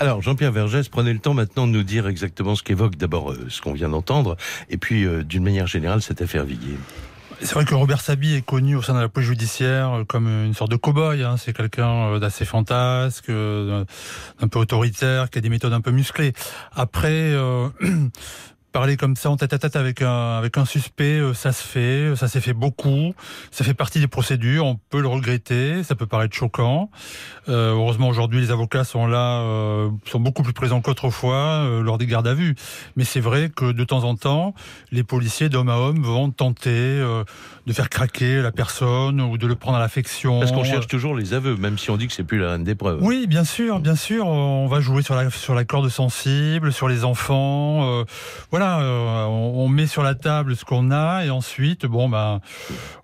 [0.02, 3.48] Alors, Jean-Pierre Vergès, prenez le temps maintenant de nous dire exactement ce qu'évoque d'abord euh,
[3.50, 4.38] ce qu'on vient d'entendre,
[4.70, 6.78] et puis euh, d'une manière générale cette affaire Viguier.
[7.42, 10.28] C'est vrai que Robert Sabi est connu au sein de la police judiciaire euh, comme
[10.28, 11.24] une sorte de cow-boy.
[11.24, 11.36] Hein.
[11.38, 16.32] C'est quelqu'un d'assez fantasque, un peu autoritaire, qui a des méthodes un peu musclées.
[16.74, 17.34] Après,
[18.72, 21.64] parler comme ça en tête à tête avec un avec un suspect, euh, ça se
[21.64, 23.14] fait, ça s'est fait beaucoup,
[23.52, 26.90] ça fait partie des procédures, on peut le regretter, ça peut paraître choquant.
[27.48, 31.98] Euh, heureusement aujourd'hui les avocats sont là, euh, sont beaucoup plus présents qu'autrefois euh, lors
[31.98, 32.56] des gardes à vue.
[32.96, 34.54] Mais c'est vrai que de temps en temps,
[34.92, 37.24] les policiers d'homme à homme vont tenter euh,
[37.66, 40.40] de faire craquer la personne ou de le prendre à l'affection.
[40.40, 42.64] Parce qu'on cherche toujours les aveux, même si on dit que c'est plus la reine
[42.64, 43.00] des preuves.
[43.02, 46.88] Oui, bien sûr, bien sûr, on va jouer sur la sur la corde sensible, sur
[46.88, 48.06] les enfants.
[48.52, 52.42] voilà voilà, euh, on, met sur la table ce qu'on a et ensuite, bon ben,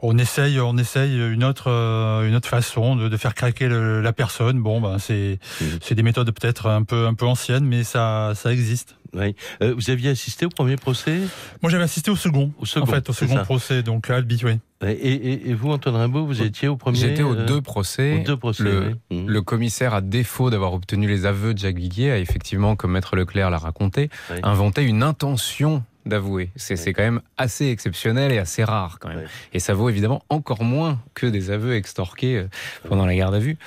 [0.02, 4.62] on essaye, on essaye une autre, euh, une autre façon de, faire craquer la personne.
[4.62, 5.39] Bon ben, c'est,
[5.82, 8.98] c'est des méthodes peut-être un peu, un peu anciennes, mais ça, ça existe.
[9.15, 9.36] Oui.
[9.62, 11.19] Euh, vous aviez assisté au premier procès?
[11.62, 12.51] Moi, j'avais assisté au second.
[12.60, 14.60] Au second, en fait, au second procès, donc à Albi, oui.
[14.86, 18.19] Et, et, vous, Antoine Rimbaud, vous étiez au premier J'étais aux deux procès.
[18.19, 19.28] Aux deux procès le, mmh.
[19.28, 23.15] le, commissaire, à défaut d'avoir obtenu les aveux de Jacques Viguier, a effectivement, comme Maître
[23.15, 24.10] Leclerc l'a raconté,
[24.43, 26.50] inventé une intention d'avouer.
[26.56, 29.26] C'est quand même assez exceptionnel et assez rare quand même.
[29.54, 32.48] Et ça vaut évidemment encore moins que des aveux extorqués euh,
[32.88, 33.58] pendant la garde à vue.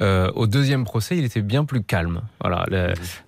[0.00, 2.22] Euh, au deuxième procès, il était bien plus calme.
[2.40, 2.66] Voilà,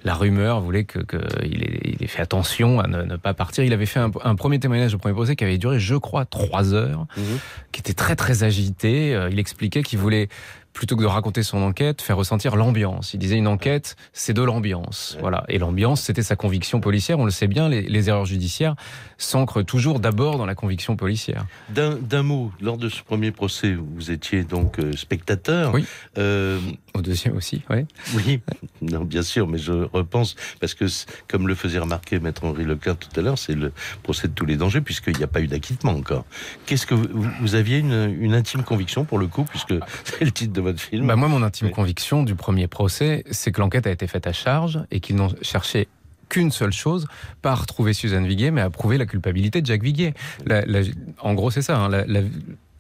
[0.05, 3.65] la, rumeur voulait qu'il que ait, il ait fait attention à ne, pas partir.
[3.65, 6.25] Il avait fait un, un, premier témoignage au premier procès qui avait duré, je crois,
[6.25, 7.39] trois heures, mhm.
[7.73, 9.15] qui était très très agité.
[9.15, 10.29] Euh, il expliquait qu'il voulait
[10.73, 13.15] plutôt que de raconter son enquête, faire ressentir l'ambiance.
[13.15, 15.17] Il disait une enquête, c'est de l'ambiance.
[15.21, 15.45] Voilà.
[15.49, 17.19] Et l'ambiance, c'était sa conviction policière.
[17.19, 18.75] On le sait bien, les, les erreurs judiciaires
[19.19, 21.47] s'ancrent toujours d'abord dans la conviction policière.
[21.69, 25.75] D'un mot, lors de ce premier procès, vous étiez donc euh, spectateur.
[25.75, 25.85] Oui.
[26.19, 26.59] Euh...
[26.95, 27.87] Au deuxième aussi, oui.
[28.15, 28.41] Oui,
[28.83, 30.87] non, bien sûr, mais je repense, parce que
[31.29, 34.47] comme le faisait remarquer Maître Henri Leclerc tout à l'heure, c'est le procès de tous
[34.47, 36.25] les dangers, puisqu'il n'y a pas eu d'acquittement encore.
[36.67, 40.33] Qu'est-ce que vous, vous aviez une, une, intime conviction pour le coup, puisque c'est le
[40.33, 43.87] titre de votre film bah Moi, mon intime conviction du premier procès, c'est que l'enquête
[43.87, 45.89] a été faite à charge et qu'ils n'ont cherché
[46.29, 47.07] qu'une seule chose,
[47.43, 50.15] pas à retrouver Suzanne Viguier, mais à prouver la culpabilité de Jacques Viguier.
[50.47, 50.81] La, la,
[51.21, 51.77] en gros, c'est ça.
[51.77, 52.21] Hein, la,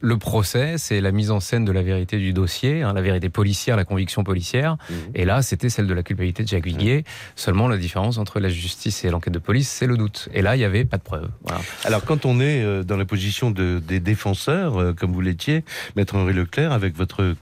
[0.00, 3.28] le procès, c'est la mise en scène de la vérité du dossier, hein, la vérité
[3.28, 4.74] policière, la conviction policière.
[4.74, 4.94] Mmh.
[5.14, 7.00] Et là, c'était celle de la culpabilité de Jacques Viguier.
[7.00, 7.04] Mmh.
[7.36, 10.28] Seulement, la différence entre la justice et l'enquête de police, c'est le doute.
[10.32, 11.28] Et là, il n'y avait pas de preuve.
[11.44, 11.60] Voilà.
[11.84, 15.64] Alors, quand on est euh, dans la position de, des défenseurs, euh, comme vous l'étiez,
[15.96, 17.34] Maître Henri Leclerc, avec votre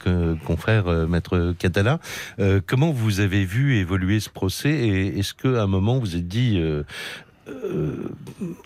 [0.44, 2.00] confrère euh, Maître Catala,
[2.66, 4.70] comment vous avez vu évoluer ce procès?
[4.70, 6.82] Et est-ce qu'à un moment, vous êtes dit, euh,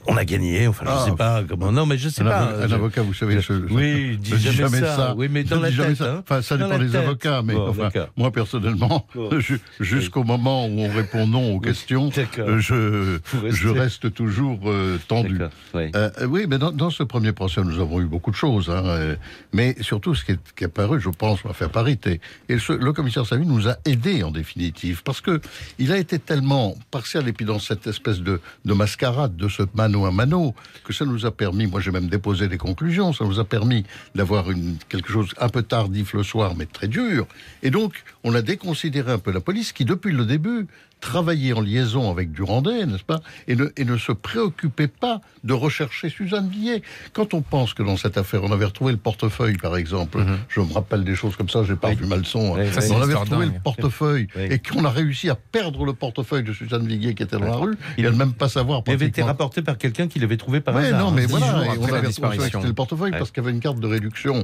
[0.07, 1.17] on a gagné, enfin, je ne sais ah.
[1.17, 1.73] pas comment.
[1.73, 2.55] Non, mais je sais pas.
[2.57, 5.15] un avocat, vous savez, je, oui, dis jamais, jamais ça.
[5.17, 5.97] Oui, mais dans la tête.
[5.97, 6.15] Ça.
[6.15, 6.23] Hein.
[6.23, 9.07] Enfin, ça dépend des avocats, mais enfin, moi personnellement,
[9.81, 13.19] jusqu'au moment où on répond non aux questions, euh, je,
[13.51, 15.39] je reste toujours euh, tendu.
[15.75, 15.91] Oui.
[15.95, 19.17] Euh, oui, mais dans, dans, ce premier procès, nous avons eu beaucoup de choses, hein,
[19.53, 22.21] mais surtout ce qui est, qui est apparu, je pense, va faire parité.
[22.49, 25.41] Et le commissaire Savine nous a aidés en définitive, parce que
[25.79, 29.49] il a été tellement partial et puis dans cette espèce de, de de mascarade de
[29.49, 30.55] ce mano à mano,
[30.85, 33.85] que ça nous a permis, moi j'ai même déposé des conclusions, ça nous a permis
[34.15, 34.47] d'avoir
[34.89, 37.27] quelque chose un peu tardif le soir, mais très dur.
[37.63, 37.93] Et donc,
[38.25, 40.67] on a déconsidéré un peu la police qui, depuis le début,
[41.03, 45.53] travailler en liaison avec Durandais, n'est-ce pas et ne, et ne se préoccupait pas de
[45.53, 46.81] rechercher Suzanne Guillet.
[47.13, 50.23] Quand on pense que dans cette affaire, on avait retrouvé le portefeuille, par exemple, mm
[50.23, 50.37] -hmm.
[50.49, 51.97] je me rappelle des choses comme ça, j'ai pas oui.
[51.97, 52.55] vu ma leçon.
[52.55, 52.95] Oui, hein.
[52.99, 53.55] on avait retrouvé dingue.
[53.55, 54.43] le portefeuille oui.
[54.53, 57.61] et qu'on a réussi à perdre le portefeuille de Suzanne Viguier qui était dans la
[57.65, 58.79] rue, il ne même pas savoir.
[58.87, 61.01] Il avait été rapporté par quelqu'un qui l'avait trouvé par hasard.
[61.05, 63.81] non, mais voilà, et on avait retrouvé le portefeuille parce qu'il y avait une carte
[63.81, 64.37] de réduction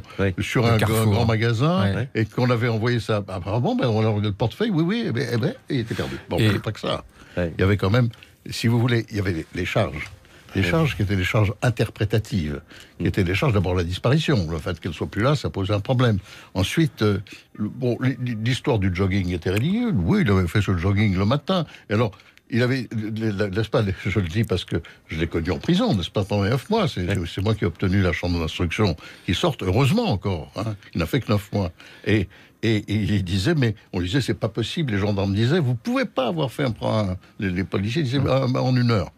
[0.50, 1.74] sur un, grand magasin
[2.18, 3.16] et qu'on avait envoyé ça.
[3.38, 5.94] Apparemment, ben, on a regardé le portefeuille, oui, oui, et ben, eh ben, il était
[5.94, 6.16] perdu.
[6.28, 6.58] Bon, et...
[6.58, 7.04] pas que ça.
[7.36, 7.52] Ouais.
[7.56, 8.08] Il y avait quand même,
[8.50, 10.10] si vous voulez, il y avait les charges.
[10.54, 12.62] Les charges qui étaient des charges interprétatives,
[12.98, 14.50] qui étaient des charges d'abord la disparition.
[14.50, 16.18] Le fait qu'elle soit plus là, ça posait un problème.
[16.54, 17.18] Ensuite, euh,
[17.58, 17.98] bon,
[18.44, 19.94] l'histoire du jogging était ridicule.
[19.96, 21.66] Oui, il avait fait ce jogging le matin.
[21.90, 22.12] Et alors,
[22.50, 24.76] il avait, n'est-ce pas, je le dis parce que
[25.08, 26.86] je l'ai connu en prison, n'est-ce pas, pendant neuf mois.
[26.88, 30.50] C'est moi qui ai obtenu la chambre d'instruction qui sorte, heureusement encore.
[30.56, 31.70] Hein, il n'a fait que neuf mois.
[32.06, 32.28] Et
[32.62, 34.92] Et, et il disait, mais on disait, c'est pas possible.
[34.92, 37.16] Les gendarmes disaient, vous pouvez pas avoir fait un.
[37.38, 39.10] Les, les policiers disaient, ah, bah, en une heure.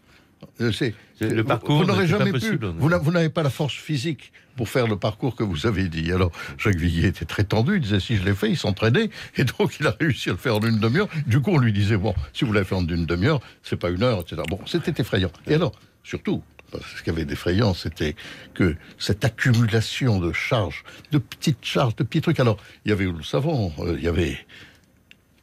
[0.73, 2.59] C'est Le vous- parcours Vous, n'aurez jamais pu.
[2.77, 6.11] vous n'avez pas la force physique pour faire le parcours que vous avez dit.
[6.11, 7.75] Alors Jacques Villiers était très tendu.
[7.75, 10.37] Il disait, si je l'ai fait, il s'entraînait, et donc il a réussi à le
[10.37, 11.07] faire en une demi-heure.
[11.27, 13.89] Du coup, on lui disait, bon, si vous l'avez fait en une demi-heure, c'est pas
[13.89, 14.41] une heure, etc.
[14.49, 15.31] Bon, c'était effrayant.
[15.47, 15.71] Et alors,
[16.03, 16.41] surtout.
[16.79, 18.15] Ce qu'il y avait d'effrayant, c'était
[18.53, 22.39] que cette accumulation de charges, de petites charges, de petits trucs.
[22.39, 24.37] Alors, il y avait, nous le savons, euh, il y avait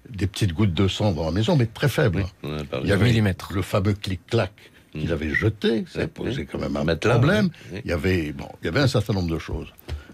[0.08, 2.24] des petites gouttes de sang dans la maison, mais très faibles.
[2.42, 3.52] Il y avait Millimètres.
[3.52, 4.52] le fameux clic-clac
[4.92, 7.50] qu'il avait jeté, ça posait quand même un Matelas, problème.
[7.84, 9.68] Il y avait, bon, il y avait un certain nombre de choses.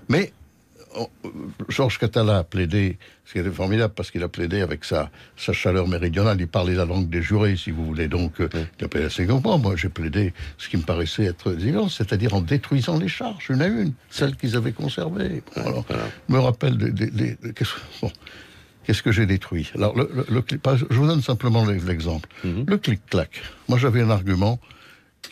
[0.08, 0.32] Mais
[1.68, 5.52] Georges Catala a plaidé, ce qui était formidable parce qu'il a plaidé avec sa, sa
[5.52, 8.88] chaleur méridionale, il parlait la langue des jurés, si vous voulez, donc euh, il a
[8.88, 9.26] plaidé assez.
[9.26, 13.62] Moi, j'ai plaidé ce qui me paraissait être évident, c'est-à-dire en détruisant les charges, une
[13.62, 15.42] à une, celles qu'ils avaient conservées.
[15.56, 15.84] Bon, alors,
[16.28, 16.90] me rappelle des...
[16.90, 18.10] des- des- des- qu'est-ce- bon,
[18.86, 19.70] Qu'est-ce que j'ai détruit?
[19.76, 22.28] Alors, le, le- le clic- pas- je vous donne simplement l'exemple.
[22.44, 23.30] Le clic-clac.
[23.66, 24.60] Moi, j'avais un argument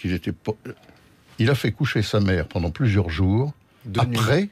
[0.01, 0.33] qu'il était.
[1.39, 3.53] Il a fait coucher sa mère pendant plusieurs jours.
[4.01, 4.49] après,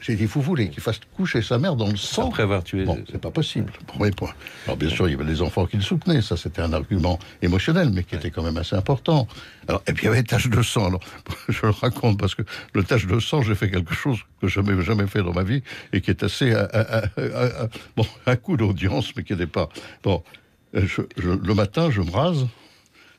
[0.00, 2.84] j'ai dit, vous voulez qu'il fasse coucher sa mère dans le sang Après avoir tué.
[2.84, 4.30] Bon, c'est pas possible, premier point.
[4.66, 7.18] Alors bien sûr, il y avait des enfants qui le soutenaient, ça c'était un argument
[7.42, 9.26] émotionnel, mais qui était quand même assez important.
[9.68, 10.86] Alors, et puis il y avait des taches de sang.
[10.86, 11.00] Alors,
[11.48, 12.42] je le raconte parce que
[12.74, 15.42] le tache de sang, j'ai fait quelque chose que je n'avais jamais fait dans ma
[15.42, 19.22] vie et qui est assez, à, à- à- à- à- bon, un coup d'audience, mais
[19.24, 19.68] qui n'était pas.
[20.02, 20.22] Bon,
[20.74, 22.46] euh, je- je- le matin, je me rase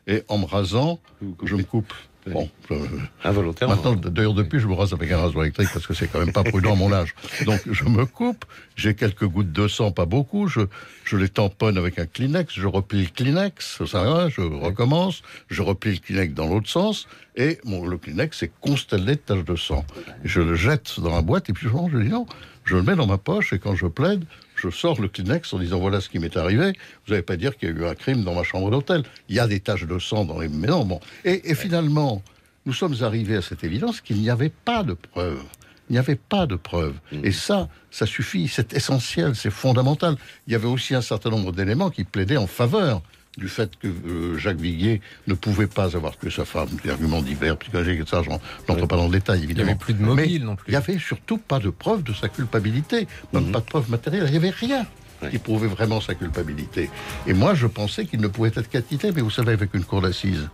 [0.07, 0.99] et en me rasant,
[1.43, 1.93] je me coupe.
[2.31, 2.75] Bon, je-
[3.23, 3.75] Involontairement.
[3.75, 6.31] Maintenant, d'ailleurs, depuis, je me rase avec un rasoir électrique parce que c'est quand même
[6.31, 7.15] pas prudent à mon âge.
[7.45, 10.61] Donc, je me coupe, j'ai quelques gouttes de sang, pas beaucoup, je,
[11.03, 15.61] je les tamponne avec un Kleenex, je replie le Kleenex, ça va, je recommence, je
[15.61, 19.55] replie le Kleenex dans l'autre sens, et mon, le Kleenex est constellé de taches de
[19.55, 19.85] sang.
[20.23, 22.25] Je le jette dans la boîte, et puis je, je dis non,
[22.65, 24.25] je le mets dans ma poche, et quand je plaide,
[24.57, 26.73] je sors le Kleenex en disant voilà ce qui m'est arrivé.
[27.05, 29.03] Vous n'allez pas dire qu'il y a eu un crime dans ma chambre d'hôtel.
[29.29, 30.85] Il y a des taches de sang dans les maisons.
[30.85, 30.99] Bon.
[31.25, 32.21] Et, et finalement,
[32.65, 35.43] nous sommes arrivés à cette évidence qu'il n'y avait pas de preuves.
[35.89, 36.95] Il n'y avait pas de preuves.
[37.23, 40.17] Et ça, ça suffit, c'est essentiel, c'est fondamental.
[40.45, 43.01] Il y avait aussi un certain nombre d'éléments qui plaidaient en faveur
[43.37, 47.21] du fait que euh, Jacques Viguier ne pouvait pas avoir tué sa femme, des arguments
[47.21, 49.69] divers, psychologiques, ça, j'en- j'entre pas dans le détail, évidemment.
[49.69, 50.65] avait plus de mobile Mais non plus.
[50.69, 54.23] Il n'y avait surtout pas de preuve de sa culpabilité, même pas de preuve matérielle,
[54.27, 54.85] il n'y avait rien
[55.31, 56.89] qui prouvait vraiment sa culpabilité.
[57.25, 60.01] Et moi, je pensais qu'il ne pouvait être qu'acquitté, mais vous savez, avec une cour
[60.01, 60.47] d'assises,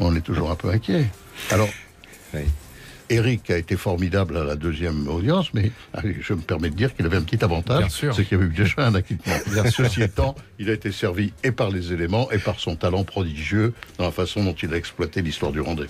[0.00, 1.06] on est toujours un peu inquiet.
[1.50, 1.68] Alors,
[3.08, 6.94] Eric a été formidable à la deuxième audience, mais allez, je me permets de dire
[6.94, 8.14] qu'il avait un petit Bien avantage, sûr.
[8.14, 9.34] c'est qu'il y avait eu déjà un acquittement.
[9.70, 13.72] Ceci étant, il a été servi et par les éléments et par son talent prodigieux
[13.98, 15.86] dans la façon dont il a exploité l'histoire du Rendez.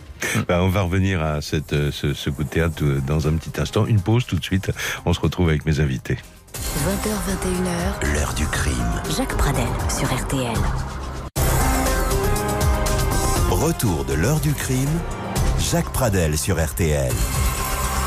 [0.48, 3.33] Ben, on va revenir à cette, euh, ce, ce coup de théâtre euh, dans un
[3.35, 3.87] petit instant.
[3.87, 4.70] Une pause tout de suite.
[5.05, 6.16] On se retrouve avec mes invités.
[6.55, 8.74] 20h, 21h, L'heure du crime.
[9.16, 10.57] Jacques Pradel sur RTL.
[13.50, 14.88] Retour de l'heure du crime.
[15.59, 17.12] Jacques Pradel sur RTL.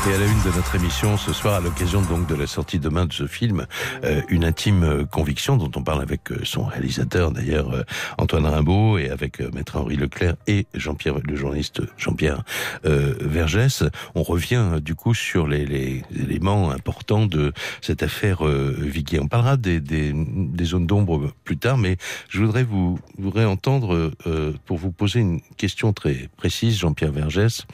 [0.08, 2.78] Et à la une de notre émission ce soir, à l'occasion donc de la sortie
[2.78, 3.66] demain de ce film,
[4.02, 7.84] euh, une intime euh, conviction dont on parle avec euh, son réalisateur d'ailleurs
[8.16, 12.44] Antoine Rimbaud et avec maître Henri Leclerc et Jean-Pierre, le journaliste Jean-Pierre
[12.82, 13.84] Vergès.
[14.14, 19.20] On revient du coup sur les, éléments importants de cette affaire Viguier.
[19.20, 20.14] On parlera des,
[20.62, 21.96] zones d'ombre plus tard, mais
[22.28, 27.12] je voudrais vous, vous voudrais entendre euh, pour vous poser une question très précise, Jean-Pierre
[27.12, 27.66] Vergès.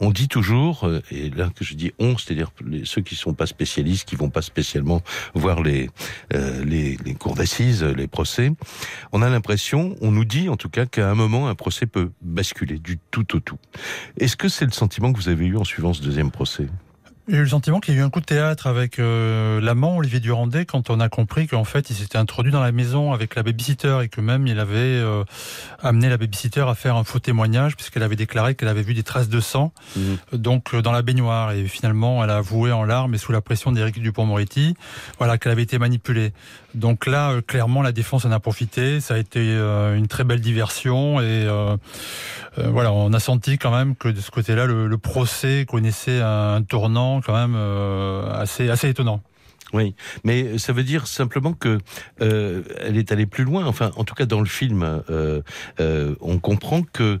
[0.00, 2.50] On dit toujours, et là que je dis on, c'est-à-dire
[2.84, 5.02] ceux qui sont pas spécialistes, qui vont pas spécialement
[5.34, 5.90] voir les,
[6.34, 8.52] euh, les, les cours d'assises, les procès,
[9.12, 12.10] on a l'impression, on nous dit en tout cas qu'à un moment, un procès peut
[12.22, 13.58] basculer du tout au tout.
[14.18, 16.66] Est-ce que c'est le sentiment que vous avez eu en suivant ce deuxième procès?
[17.30, 19.98] J'ai eu le sentiment qu'il y a eu un coup de théâtre avec euh, l'amant
[19.98, 23.34] Olivier Durandet quand on a compris qu'en fait il s'était introduit dans la maison avec
[23.34, 25.24] la babysitter et que même il avait euh,
[25.82, 29.02] amené la babysitter à faire un faux témoignage puisqu'elle avait déclaré qu'elle avait vu des
[29.02, 32.84] traces de sang euh, donc euh, dans la baignoire et finalement elle a avoué en
[32.84, 34.74] larmes et sous la pression d'Éric Dupont-Moretti
[35.18, 36.32] voilà qu'elle avait été manipulée.
[36.74, 40.24] Donc là euh, clairement la défense en a profité, ça a été euh, une très
[40.24, 41.76] belle diversion et euh,
[42.56, 47.20] voilà, on a senti quand même que de ce côté-là, le, procès connaissait un, tournant
[47.20, 47.54] quand même
[48.32, 49.22] assez, assez étonnant.
[49.72, 51.78] Oui, mais ça veut dire simplement que
[52.18, 53.64] elle est allée plus loin.
[53.64, 55.02] Enfin, en tout cas, dans le film,
[55.78, 57.20] on comprend que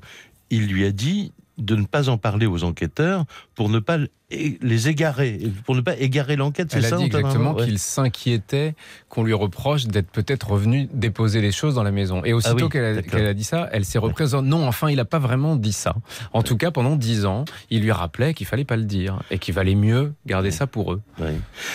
[0.50, 3.98] il lui a dit de ne pas en parler aux enquêteurs pour ne pas
[4.30, 7.64] les égarer, pour ne pas égarer l'enquête, c'est ça a dit exactement Ouais.
[7.64, 8.74] qu'il s'inquiétait
[9.08, 12.22] qu'on lui reproche d'être peut-être revenu déposer les choses dans la maison.
[12.26, 12.68] Et aussitôt Ah oui,
[13.08, 15.72] qu'elle a, dit ça, elle s'est reprise en non, enfin, il n'a pas vraiment dit
[15.72, 15.94] ça.
[16.34, 19.38] En tout cas, pendant dix ans, il lui rappelait qu'il fallait pas le dire et
[19.38, 21.00] qu'il valait mieux garder ça pour eux.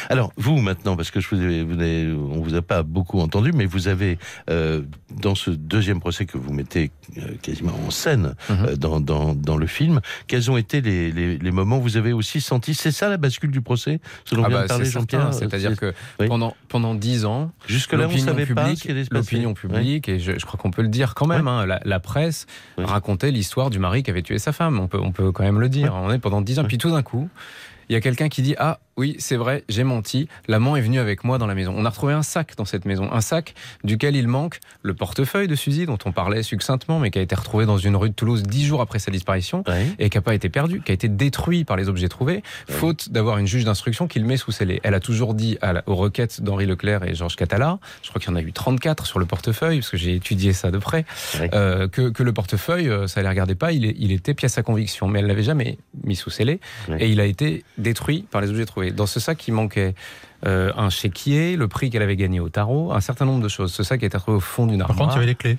[0.10, 3.20] Alors, vous, maintenant, parce que je vous ai, vous avez- on vous a pas beaucoup
[3.20, 4.20] entendu, mais vous avez,
[4.52, 4.84] euh,
[5.22, 8.66] dans ce deuxième procès que vous mettez euh, quasiment en scène Mhm.
[8.68, 11.98] euh, dans, dans, dans le film, quels ont été les, les, les moments où vous
[11.98, 14.86] avez aussi senti, c'est ça la bascule du procès, selon Ah vient bah, de parler
[14.86, 16.28] c'est certain, Jean-Pierre C'est-à-dire c'est- que oui.
[16.28, 18.88] pendant, pendant dix ans, Jusque-là, on savait publique-.
[19.12, 22.00] L'opinion publique, et je, je crois qu'on peut le dire quand même, hein, la, la
[22.00, 22.46] presse
[22.78, 24.80] racontait l'histoire du mari qui avait tué sa femme.
[24.80, 25.94] On peut, on peut quand même le dire.
[25.96, 27.30] On est pendant dix ans, puis tout d'un coup,
[27.90, 30.28] il y a quelqu'un qui dit Ah oui, c'est vrai, j'ai menti.
[30.48, 31.74] L'amant est venu avec moi dans la maison.
[31.76, 35.48] On a retrouvé un sac dans cette maison, un sac duquel il manque le portefeuille
[35.48, 38.14] de Suzy dont on parlait succinctement, mais qui a été retrouvé dans une rue de
[38.14, 39.64] Toulouse dix jours après sa disparition
[40.00, 43.10] et qui n'a pas été perdu, qui a été détruit par les objets trouvés, faute
[43.12, 44.80] d'avoir une juge d'instruction qui le met sous scellé.
[44.84, 48.20] Elle a toujours dit à la- aux requêtes d'Henri Leclerc et Georges Catala, je crois
[48.22, 50.78] qu'il y en a eu 34 sur le portefeuille, parce que j'ai étudié ça de
[50.78, 51.06] près,
[51.54, 54.64] euh, que, que le portefeuille, euh, ça ne les regardait pas, il était pièce à
[54.64, 56.60] conviction, mais elle l'avait jamais mis sous scellé,
[57.00, 58.83] et il a été détruit par les objets trouvés.
[58.92, 59.96] Dans ce sac, il manquait
[60.46, 63.72] euh, un chéquier, le prix qu'elle avait gagné au tarot, un certain nombre de choses.
[63.74, 65.08] Ce sac a été retrouvé au fond d'une Par armoire.
[65.10, 65.58] contre, il y avait les clés.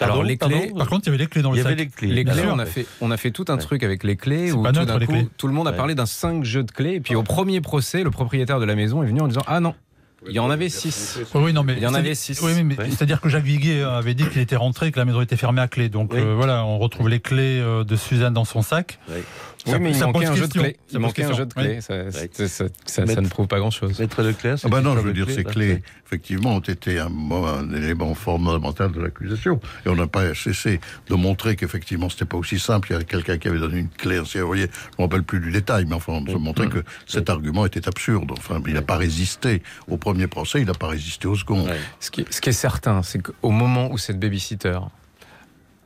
[0.00, 0.72] Alors les pardon clés.
[0.76, 1.78] Par contre, il y avait les clés dans le Il y avait sac.
[1.80, 2.08] les clés.
[2.08, 4.52] Les clés, on a fait, on a fait tout un truc avec les clés C'est
[4.52, 5.28] où pas tout neutre, d'un les coup, clés.
[5.36, 6.94] tout le monde a parlé d'un 5 jeux de clés.
[6.94, 9.58] Et puis au premier procès, le propriétaire de la maison est venu en disant ah
[9.58, 9.74] non.
[10.26, 11.20] Il y en avait 6.
[11.34, 12.40] Oui, non, mais il y en avait 6.
[12.42, 15.36] Oui, mais c'est-à-dire que Jacques Viguier avait dit qu'il était rentré, que la maison était
[15.36, 15.88] fermée à clé.
[15.88, 16.18] Donc Oui.
[16.20, 18.98] euh, voilà, on retrouve les clés euh, de Suzanne dans son sac.
[19.66, 20.52] Oui, mais il ça manquait un jeu de.
[20.52, 21.52] Ça Il pose manquait un jeu de.
[21.56, 21.82] Oui.
[21.82, 23.98] Ça, ça- ça- ça- ça ne prouve pas grand-chose.
[23.98, 27.74] Maître Leclerc, Ah bah non, je veux dire, ces clés, effectivement, ont été un, un
[27.74, 29.60] élément fondamental de l'accusation.
[29.84, 32.88] Et on n'a pas cessé de montrer qu'effectivement, c'était pas aussi simple.
[32.90, 34.18] Il y avait quelqu'un qui avait donné une clé.
[34.20, 36.82] Vous voyez, je ne me rappelle plus du détail, mais enfin, on se montrait que
[37.06, 38.30] cet argument était absurde.
[38.32, 41.66] Enfin, il n'a pas résisté au premier procès, il n'a pas résisté au second.
[42.00, 44.78] Ce qui, ce qui est certain, c'est qu'au moment où cette babysitter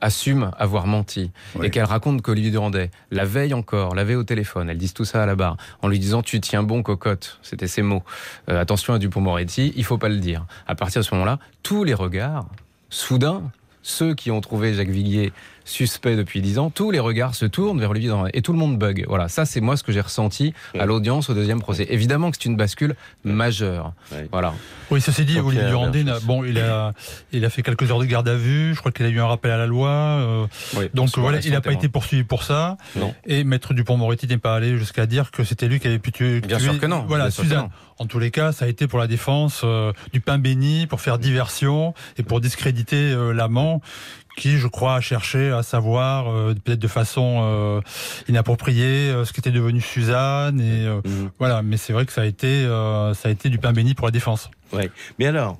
[0.03, 1.31] assume avoir menti
[1.63, 5.23] et qu'elle raconte qu'Olivier Durandet, la veille encore, l'avait au téléphone, elle dit tout ça
[5.23, 8.03] à la barre, en lui disant tu tiens bon cocotte, c'était ses mots,
[8.49, 10.45] Euh, attention à Dupont-Moretti, il faut pas le dire.
[10.67, 12.45] À partir de ce moment-là, tous les regards,
[12.89, 13.43] soudain,
[13.81, 15.31] ceux qui ont trouvé Jacques Viguier
[15.65, 18.59] suspect depuis dix ans, tous les regards se tournent vers Olivier Durandet et tout le
[18.59, 19.05] monde bug.
[19.07, 21.87] Voilà, ça c'est moi ce que j'ai ressenti à l'audience au deuxième procès.
[21.89, 23.93] Évidemment que c'est une bascule majeure.
[24.31, 24.53] Voilà.
[24.91, 26.93] Oui, ceci dit, Olivier Durandé, n'a- bon, il a,
[27.31, 28.73] il a fait quelques heures de garde à vue.
[28.73, 29.89] Je crois qu'il a eu un rappel à la loi.
[29.89, 30.45] euh,
[30.77, 32.77] Oui, donc voilà, il n'a pas été poursuivi pour ça.
[32.95, 33.13] Non.
[33.25, 36.41] Et Maître Dupont-Moretti n'est pas allé jusqu'à dire que c'était lui qui avait pu tuer.
[36.41, 37.69] Bien tuer- sûr que non, Voilà, bien sûr que Suzanne.
[37.99, 40.99] En tous les cas, ça a été pour la défense euh, du pain béni, pour
[40.99, 43.81] faire diversion et pour discréditer euh, l'amant
[44.35, 47.81] qui, je crois, a cherché à savoir, euh, peut-être de façon euh,
[48.27, 50.59] inappropriée, euh, ce qu'était devenu Suzanne.
[50.59, 51.29] Et euh, Mhm.
[51.39, 54.07] voilà, mais c'est vrai que ça a été, ça a été du pain béni pour
[54.07, 54.49] la défense.
[54.71, 54.89] Ouais.
[55.19, 55.59] Mais alors,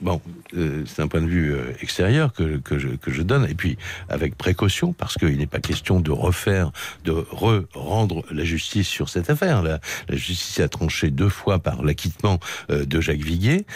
[0.00, 0.20] bon,
[0.52, 3.76] c'est un point de vue extérieur que, que, je, que je donne, et puis
[4.08, 6.70] avec précaution, parce qu'il n'est pas question de refaire,
[7.04, 9.62] de re-rendre la justice sur cette affaire.
[9.62, 13.66] La, la justice a tranché deux fois par l'acquittement de Jacques Viguier.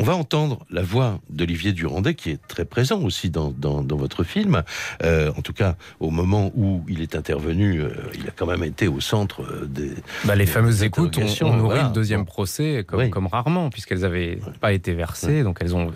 [0.00, 3.96] On va entendre la voix d'Olivier Durandet, qui est très présent aussi dans, dans, dans
[3.96, 4.62] votre film.
[5.02, 8.62] Euh, en tout cas, au moment où il est intervenu, euh, il a quand même
[8.62, 9.90] été au centre euh, des.
[10.24, 11.88] Bah, les des fameuses écoutes ont, nourri voilà.
[11.88, 15.92] le deuxième procès comme, comme rarement, puisqu'elles n'avaient pas été versées, donc elles ont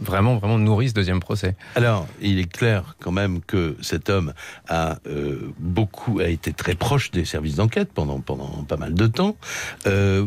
[0.00, 1.54] vraiment, vraiment nourri ce deuxième procès.
[1.76, 4.34] Alors, il est clair quand même que cet homme
[4.68, 9.06] a euh, beaucoup, a été très proche des services d'enquête pendant pendant pas mal de
[9.06, 9.36] temps.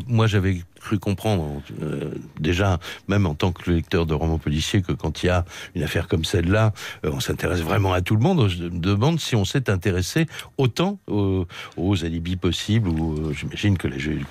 [0.07, 4.91] Moi, j'avais cru comprendre euh, déjà, même en tant que lecteur de romans policiers, que
[4.91, 6.73] quand il y a une affaire comme celle-là,
[7.05, 8.47] euh, on s'intéresse vraiment à tout le monde.
[8.47, 10.25] Je me demande si on s'est intéressé
[10.57, 12.89] autant aux, aux alibis possibles.
[12.89, 13.88] Ou euh, j'imagine que,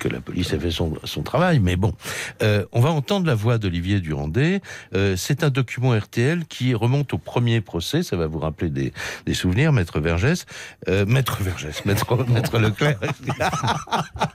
[0.07, 1.93] la police a fait son, son travail, mais bon,
[2.43, 4.61] Euh, on va entendre la voix d'Olivier Durandet.
[4.95, 8.03] Euh, C'est un document RTL qui remonte au premier procès.
[8.03, 8.93] Ça va vous rappeler des,
[9.25, 10.45] des souvenirs, Maître Vergès,
[10.87, 12.99] Maître Vergès, Maître, Maître Leclerc.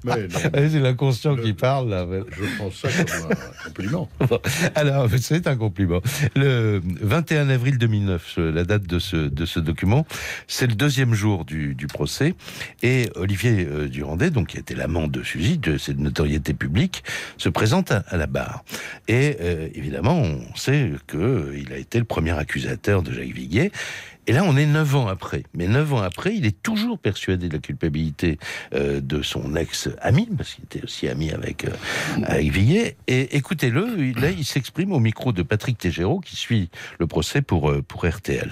[0.05, 0.15] Non.
[0.53, 2.05] C'est l'inconscient qui parle là.
[2.31, 4.09] Je prends ça comme un compliment.
[4.29, 4.39] Bon,
[4.75, 6.01] Alors, c'est un compliment.
[6.37, 10.07] Le 21 avril 2009, la date de ce, de ce document,
[10.47, 12.35] c'est le deuxième jour du, du procès.
[12.83, 17.03] Et Olivier euh, Durandet, donc, qui était l'amant de Suzy, de cette notoriété publique,
[17.37, 18.65] se présente à, à la barre.
[19.09, 23.73] Et euh, évidemment, on sait qu'il a été le premier accusateur de Jacques Viguier.
[24.29, 25.43] Et là, on est neuf ans après.
[25.55, 28.39] Mais neuf ans après, il est toujours persuadé de la culpabilité
[28.73, 31.71] euh, de son ex-ami, parce qu'il était aussi ami avec, euh,
[32.23, 32.97] avec Viguier.
[33.09, 36.71] Et écoutez-le, là, il s'exprime au micro de Patrick Tégéraud, qui suit
[37.01, 38.51] le procès pour, euh, pour RTL.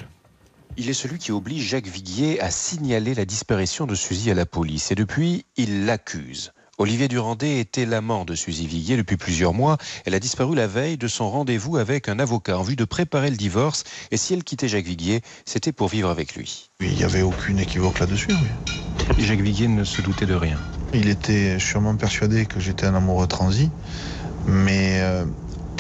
[0.77, 4.47] Il est celui qui oblige Jacques Viguier à signaler la disparition de Suzy à la
[4.47, 4.91] police.
[4.91, 6.53] Et depuis, il l'accuse.
[6.81, 9.77] Olivier Durandet était l'amant de Suzy Viguier depuis plusieurs mois.
[10.07, 13.29] Elle a disparu la veille de son rendez-vous avec un avocat en vue de préparer
[13.29, 13.85] le divorce.
[14.11, 16.71] Et si elle quittait Jacques Viguier, c'était pour vivre avec lui.
[16.81, 18.29] Il n'y avait aucune équivoque là-dessus.
[18.31, 19.25] Oui.
[19.27, 20.57] Jacques Viguier ne se doutait de rien.
[20.95, 23.69] Il était sûrement persuadé que j'étais un amoureux transi,
[24.47, 25.27] mais euh,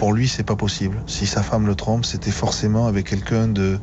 [0.00, 1.02] pour lui, c'est pas possible.
[1.06, 3.78] Si sa femme le trompe, c'était forcément avec quelqu'un de,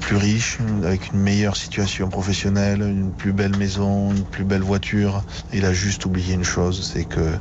[0.00, 5.22] plus riche, avec une meilleure situation professionnelle, une plus belle maison, une plus belle voiture.
[5.52, 7.34] Il a juste oublié une chose, c'est que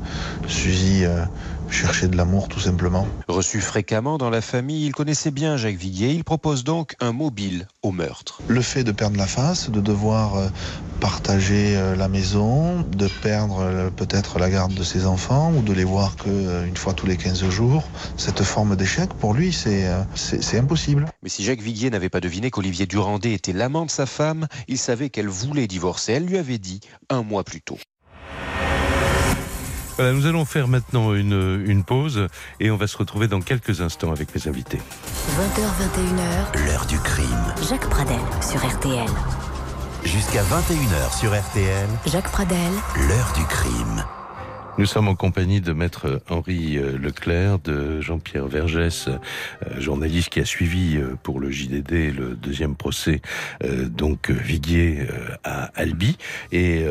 [0.46, 1.24] Suzy euh,
[1.72, 3.08] cherchait de l'amour tout simplement.
[3.28, 6.12] Reçu fréquemment dans la famille, il connaissait bien Jacques Viguier.
[6.12, 8.42] Il propose donc un mobile au meurtre.
[8.48, 10.48] Le fait de perdre la face, de devoir euh,
[11.00, 15.74] partager euh, la maison, de perdre euh, peut-être la garde de ses enfants ou de
[15.74, 17.84] les voir qu'une fois tous les 15 jours,
[18.18, 21.06] cette forme d'échec, pour lui, c'est impossible.
[21.24, 24.78] Mais si Jacques Viguier n'avait pas deviné qu'Olivier Durandet était l'amant de sa femme, il
[24.78, 26.14] savait qu'elle voulait divorcer.
[26.14, 27.78] Elle lui avait dit un mois plus tôt.
[30.02, 32.26] Voilà, nous allons faire maintenant une, une pause
[32.60, 34.80] et on va se retrouver dans quelques instants avec mes invités.
[34.80, 36.66] 20h, 21h.
[36.66, 37.54] L'heure du crime.
[37.70, 39.06] Jacques Pradel sur RTL.
[40.04, 41.88] Jusqu'à 21h sur RTL.
[42.08, 42.72] Jacques Pradel.
[43.08, 44.04] L'heure du crime.
[44.82, 49.10] Nous sommes en compagnie de maître Henri Leclerc, de Jean-Pierre Vergès,
[49.78, 53.22] journaliste qui a suivi pour le JDD le deuxième procès,
[53.64, 55.06] donc Viguier
[55.44, 56.18] à Albi,
[56.52, 56.84] et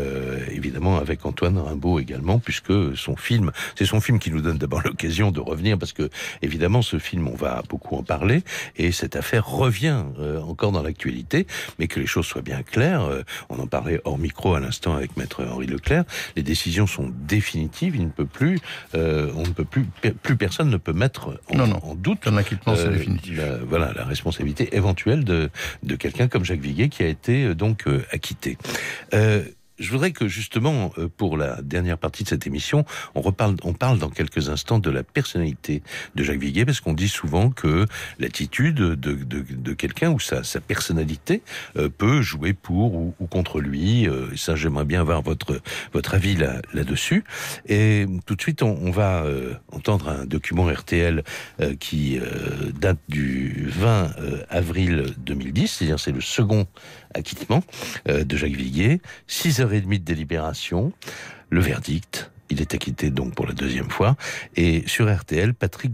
[0.53, 4.83] évidemment avec Antoine Rimbaud également, puisque son film, c'est son film qui nous donne d'abord
[4.85, 6.11] l'occasion de revenir, parce que
[6.43, 8.45] évidemment ce film, on va beaucoup en parler,
[8.77, 10.05] et cette affaire revient
[10.47, 11.49] encore dans l'actualité,
[11.81, 13.03] mais que les choses soient bien claires,
[13.49, 16.05] on en parlait hors micro à l'instant avec maître Henri Leclerc,
[16.37, 18.59] les décisions sont définitives il ne peut plus,
[18.95, 19.85] euh, on ne peut plus,
[20.23, 21.81] plus personne ne peut mettre en, non, non.
[21.83, 23.39] en doute un acquittement, c'est définitif.
[23.39, 25.51] La, voilà la responsabilité éventuelle de,
[25.83, 28.59] de quelqu'un comme Jacques Viguier qui a été euh, donc euh, acquitté.
[29.81, 33.73] Euh, je voudrais que justement, pour la dernière partie de cette émission, on reparle, on
[33.73, 35.83] parle dans quelques instants de la personnalité
[36.15, 37.87] de Jacques Viguier, parce qu'on dit souvent que
[38.19, 41.43] l'attitude de, de, de quelqu'un ou sa, sa personnalité
[41.77, 44.09] euh, peut jouer pour ou, contre lui.
[44.09, 45.61] Euh, ça, j'aimerais bien avoir votre
[45.93, 47.25] votre avis là là-dessus.
[47.67, 51.23] Et tout de suite, on, va euh, entendre un document RTL
[51.79, 52.19] qui
[52.81, 54.11] date du 20
[54.49, 56.67] avril 2010, c'est-à-dire c'est le second
[57.15, 57.63] acquittement
[58.07, 59.01] de Jacques Viguier.
[59.27, 60.93] 6 heures et demie de délibération,
[61.51, 62.31] le verdict.
[62.51, 64.17] Il est acquitté donc pour la deuxième fois.
[64.57, 65.93] Et sur RTL, Patrick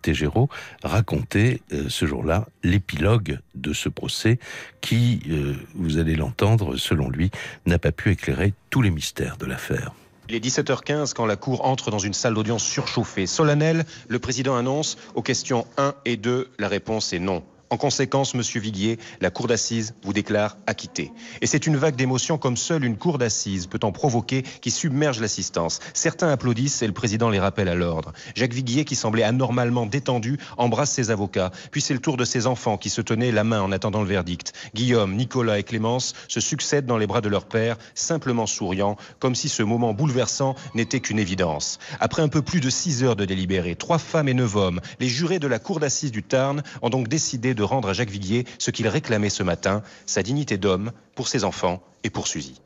[0.00, 0.48] Tégéraud
[0.82, 4.38] racontait euh, ce jour-là l'épilogue de ce procès
[4.80, 7.30] qui, euh, vous allez l'entendre, selon lui,
[7.66, 9.92] n'a pas pu éclairer tous les mystères de l'affaire.
[10.30, 13.26] Il est 17h15 quand la Cour entre dans une salle d'audience surchauffée.
[13.26, 17.42] Solennelle, le président annonce aux questions 1 et 2, la réponse est non.
[17.70, 21.12] En conséquence, Monsieur Viguier, la cour d'assises vous déclare acquitté.
[21.42, 25.20] Et c'est une vague d'émotions comme seule une cour d'assises peut en provoquer qui submerge
[25.20, 25.78] l'assistance.
[25.92, 28.14] Certains applaudissent et le président les rappelle à l'ordre.
[28.34, 31.50] Jacques Viguier, qui semblait anormalement détendu, embrasse ses avocats.
[31.70, 34.08] Puis c'est le tour de ses enfants qui se tenaient la main en attendant le
[34.08, 34.54] verdict.
[34.74, 39.34] Guillaume, Nicolas et Clémence se succèdent dans les bras de leur père, simplement souriant, comme
[39.34, 41.78] si ce moment bouleversant n'était qu'une évidence.
[42.00, 45.08] Après un peu plus de six heures de délibéré, trois femmes et neuf hommes, les
[45.08, 48.70] jurés de la cour d'assises du Tarn ont donc décidé rendre à Jacques Viguier ce
[48.70, 52.60] qu'il réclamait ce matin, sa dignité d'homme pour ses enfants et pour Suzy.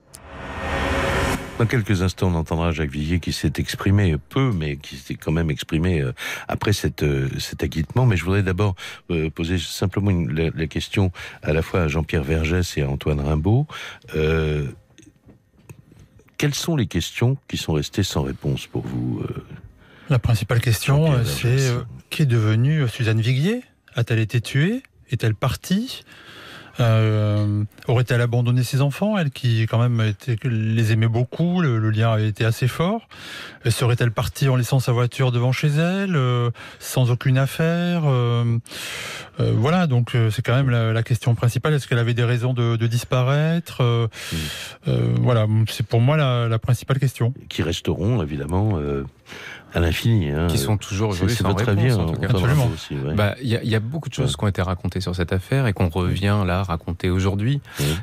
[1.58, 5.32] Dans quelques instants, on entendra Jacques Viguier qui s'est exprimé peu, mais qui s'est quand
[5.32, 6.02] même exprimé
[6.48, 7.04] après cette,
[7.38, 8.04] cet acquittement.
[8.06, 8.74] Mais je voudrais d'abord
[9.34, 11.12] poser simplement une, la, la, question
[11.42, 13.66] à la fois à Jean-Pierre Vergès et à Antoine Rimbaud.
[14.16, 14.66] Euh,
[16.42, 19.46] quelles sont les questions qui sont restées sans réponse pour vous euh,
[20.08, 23.62] La principale question, c'est euh, qui est devenue Suzanne Viguier
[23.94, 24.82] A-t-elle été tuée?
[25.10, 26.02] Est-elle partie?
[26.80, 31.90] Euh, Aurait-elle abandonné ses enfants, elle qui quand même était, les aimait beaucoup, le, le,
[31.90, 33.08] lien avait été assez fort
[33.68, 38.02] Serait-elle partie en laissant sa voiture devant chez elle, euh, sans aucune affaire?
[38.06, 38.58] Euh,
[39.40, 41.74] euh Voilà, donc c'est quand même la, la question principale.
[41.74, 44.08] Est-ce qu'elle avait des raisons de, de disparaître?
[44.86, 47.34] Voilà, c'est pour moi la, la, principale question.
[47.48, 48.78] Qui resteront évidemment
[49.74, 50.30] à l'infini.
[50.30, 50.48] Hein.
[50.48, 52.28] Qui sont toujours aujourd'hui sans votre réponse, avis, en tout cas.
[52.28, 52.70] Absolument.
[52.90, 53.14] Il ouais.
[53.14, 54.36] bah, y, a, y a beaucoup de choses ouais.
[54.38, 57.60] qui ont été racontées sur cette affaire et qu'on revient là raconter aujourd'hui.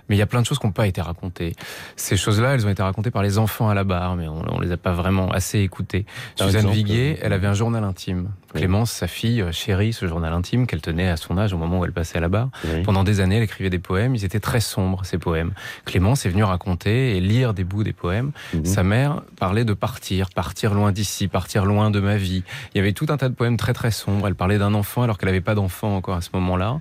[0.10, 1.56] Mais il y a plein de choses qui n'ont pas été racontées.
[1.96, 4.60] Ces choses-là, elles ont été racontées par les enfants à la barre, mais on, on
[4.60, 6.06] les a pas vraiment assez écoutées.
[6.38, 8.30] Par Suzanne exemple, Viguier, euh, elle avait un journal intime.
[8.54, 11.86] Clémence, sa fille, chérie ce journal intime qu'elle tenait à son âge au moment où
[11.86, 12.50] elle passait à la barre.
[12.84, 14.16] Pendant des années, elle écrivait des poèmes.
[14.16, 15.52] Ils étaient très sombres, ces poèmes.
[15.86, 18.32] Clémence est venue raconter et lire des bouts des poèmes.
[18.56, 18.66] Mhm.
[18.66, 22.44] Sa mère parlait de partir, partir loin d'ici ici, partir loin de ma vie.
[22.74, 24.28] Il y avait tout un tas de poèmes très très sombres.
[24.28, 26.80] Elle parlait d'un enfant alors qu'elle n'avait pas d'enfant encore à ce moment-là.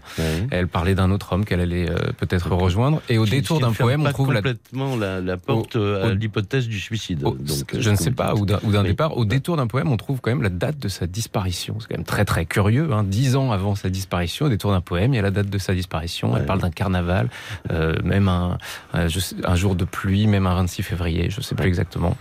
[0.51, 3.03] Elle parlait d'un autre homme qu'elle allait euh, peut-être rejoindre.
[3.09, 7.20] Et au détour d'un poème, on trouve complètement la, la porte à l'hypothèse du suicide.
[7.20, 7.36] Donc,
[7.72, 9.16] je ne sais pas, ou d'un départ.
[9.16, 11.76] Au détour d'un poème, on trouve quand même la date de sa disparition.
[11.80, 12.93] C'est quand même très très curieux.
[12.93, 13.05] Hein.
[13.05, 15.59] Dix ans avant sa disparition, au détour d'un poème, il y a la date de
[15.59, 16.36] sa disparition.
[16.36, 17.28] Elle parle d'un carnaval,
[17.70, 18.59] euh, même un,
[18.93, 22.16] un, jour de pluie, même un 26 février, je ne sais plus exactement.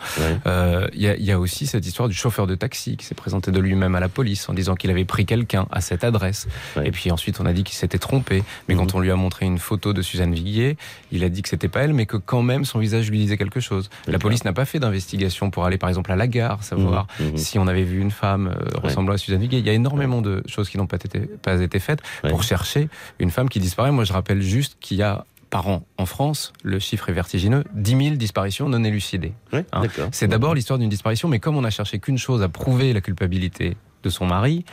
[0.45, 3.59] Euh, il y, a aussi cette histoire du chauffeur de taxi qui s'est présenté de
[3.59, 6.47] lui-même à la police en disant qu'il avait pris quelqu'un à cette adresse.
[6.83, 8.43] Et puis ensuite, on a dit qu'il s'était trompé.
[8.67, 10.77] Mais quand on lui a montré une photo de Suzanne Viguier,
[11.11, 13.37] il a dit que c'était pas elle, mais que quand même son visage lui disait
[13.37, 13.89] quelque chose.
[14.07, 17.23] La police n'a pas fait d'investigation pour aller, par exemple, à la gare, savoir mmh,
[17.23, 17.37] mmh.
[17.37, 19.59] si on avait vu une femme euh, ressemblant à Suzanne Viguier.
[19.59, 22.89] Il y a énormément de choses qui n'ont pas été, pas été faites pour chercher
[23.19, 23.91] une femme qui disparaît.
[23.91, 27.63] Moi, je rappelle juste qu'il y a par an en France, le chiffre est vertigineux,
[27.73, 29.33] 10 000 disparitions non élucidées.
[29.53, 29.63] Hein.
[30.11, 33.01] C'est d'abord l'histoire d'une disparition, mais comme on n'a cherché qu'une chose, à prouver la
[33.01, 34.63] culpabilité de son mari, et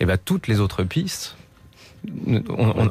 [0.00, 1.36] eh ben, toutes les autres pistes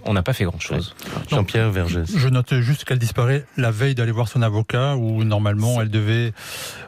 [0.06, 0.96] on n'a pas fait grand-chose.
[1.30, 2.06] Jean-Pierre Vergès.
[2.16, 6.34] Je note juste qu'elle disparaît la veille d'aller voir son avocat, où normalement elle devait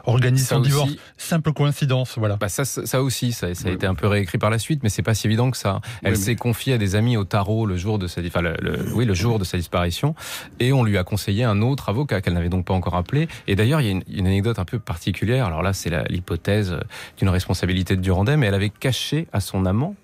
[0.04, 0.92] organiser son divorce.
[1.16, 2.36] Simple coïncidence, voilà.
[2.36, 4.88] Bah ça, ça aussi, ça, ça a été un peu réécrit par la suite, mais
[4.88, 5.80] c'est pas si évident que ça.
[6.02, 8.56] Elle s'est confiée à des amis au tarot le jour de sa, enfin, le,
[8.94, 10.14] oui, le jour de sa disparition,
[10.60, 13.28] et on lui a conseillé un autre avocat qu'elle n'avait donc pas encore appelé.
[13.46, 15.46] Et d'ailleurs, il y a une, une, anecdote un peu particulière.
[15.46, 16.76] Alors là, c'est l'hypothèse
[17.18, 19.94] d'une responsabilité de Durandais, mais elle avait caché à son amant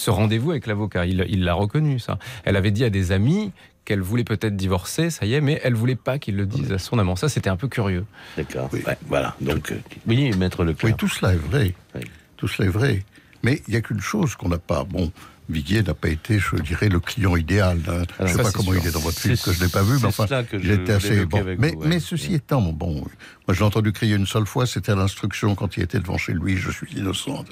[0.00, 1.04] ce rendez-vous avec l'avocat.
[1.06, 2.18] Il l'a reconnu, ça.
[2.44, 3.52] Elle avait dit à des amis
[3.84, 6.78] qu'elle voulait peut-être divorcer, ça y est, mais elle voulait pas qu'il le dise à
[6.78, 7.16] son amant.
[7.16, 8.04] Ça, c'était un peu curieux.
[8.36, 8.70] D'accord.
[9.06, 9.34] voilà.
[9.40, 11.74] Donc, euh, oui, maître le Oui, tout cela est vrai.
[12.36, 13.02] Tout cela est vrai.
[13.42, 14.84] Mais il n'y a qu'une chose qu'on n'a pas.
[14.84, 15.10] Bon,
[15.50, 17.80] Viguier n'a pas été, je dirais, le client idéal.
[17.88, 18.02] Hein.
[18.20, 19.98] je ne sais pas comment il est dans votre film, que je n'ai pas vu,
[20.00, 21.44] mais enfin, il était assez bon.
[21.58, 23.08] Mais, mais, ceci étant, bon, moi
[23.48, 26.32] je l'ai entendu crier une seule fois, c'était à l'instruction quand il était devant chez
[26.32, 27.48] lui, je suis innocente.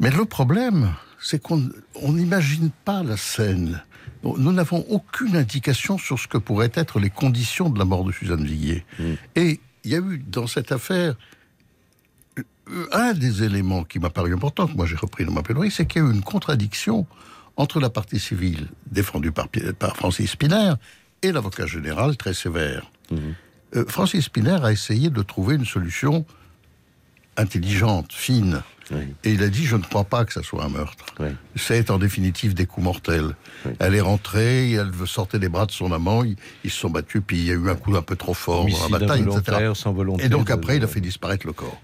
[0.00, 0.92] Mais le problème,
[1.22, 1.70] c'est qu'on
[2.02, 3.82] n'imagine pas la scène.
[4.24, 8.12] Nous n'avons aucune indication sur ce que pourraient être les conditions de la mort de
[8.12, 8.84] Suzanne Viguier.
[8.98, 9.12] Mm.
[9.36, 11.14] Et il y a eu dans cette affaire
[12.92, 15.86] un des éléments qui m'a paru important, que moi j'ai repris dans ma plaidoirie, c'est
[15.86, 17.06] qu'il y a eu une contradiction
[17.56, 19.48] entre la partie civile défendue par,
[19.96, 20.74] Francis Spinner
[21.22, 22.90] et l'avocat général très sévère.
[23.10, 23.16] Mm.
[23.76, 26.24] Euh, Francis Spinner a essayé de trouver une solution
[27.36, 28.62] intelligente, fine,
[29.24, 31.06] et il a dit, je ne crois pas que ça soit un meurtre.
[31.56, 33.36] C'est en définitive des coups mortels.
[33.78, 37.38] Elle est rentrée, elle sortait des bras de son amant, ils, se sont battus, puis
[37.38, 39.72] il y a eu un coup un peu trop fort dans la bataille, etc.
[40.18, 41.80] et donc après, il a fait disparaître le corps.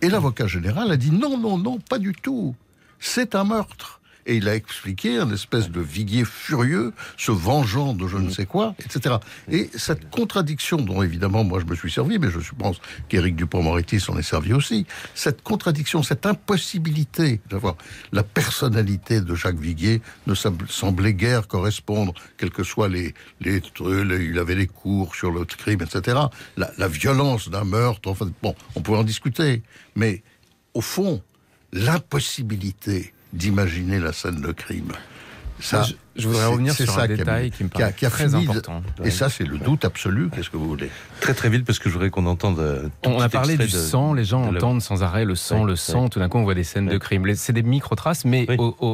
[0.00, 2.54] Et l'avocat général a dit, non, non, non, pas du tout.
[2.98, 8.06] C'est un meurtre et il a expliqué un espèce de viguier furieux, se vengeant de
[8.06, 9.16] je ne sais quoi, etc.
[9.50, 14.00] Et cette contradiction dont évidemment moi je me suis servi, mais je suppose qu'Éric Dupont-Moretti
[14.00, 17.76] s'en est servi aussi, cette contradiction, cette impossibilité d'avoir
[18.12, 24.38] la personnalité de Jacques Viguier ne semblait guère correspondre, quels que soient les, les, il
[24.38, 26.18] avait les cours sur le crime, etc.
[26.56, 29.62] La, la violence d'un meurtre, enfin bon, on pouvait en discuter,
[29.94, 30.22] mais
[30.74, 31.22] au fond,
[31.72, 34.92] l'impossibilité d'imaginer la scène de crime.
[36.16, 38.82] Je voudrais revenir sur un détail qui, me paraît très important.
[39.04, 40.28] Et ça, c'est le doute absolu.
[40.34, 40.90] Qu'est-ce que vous voulez
[41.20, 42.58] Très très vite, parce que je voudrais qu'on entende.
[42.58, 46.08] Euh, on a parlé du sang, les gens entendent sans arrêt le sang, le sang.
[46.08, 47.24] Tout d'un coup, on voit des scènes de crime.
[47.34, 48.46] C'est des micro-traces, mais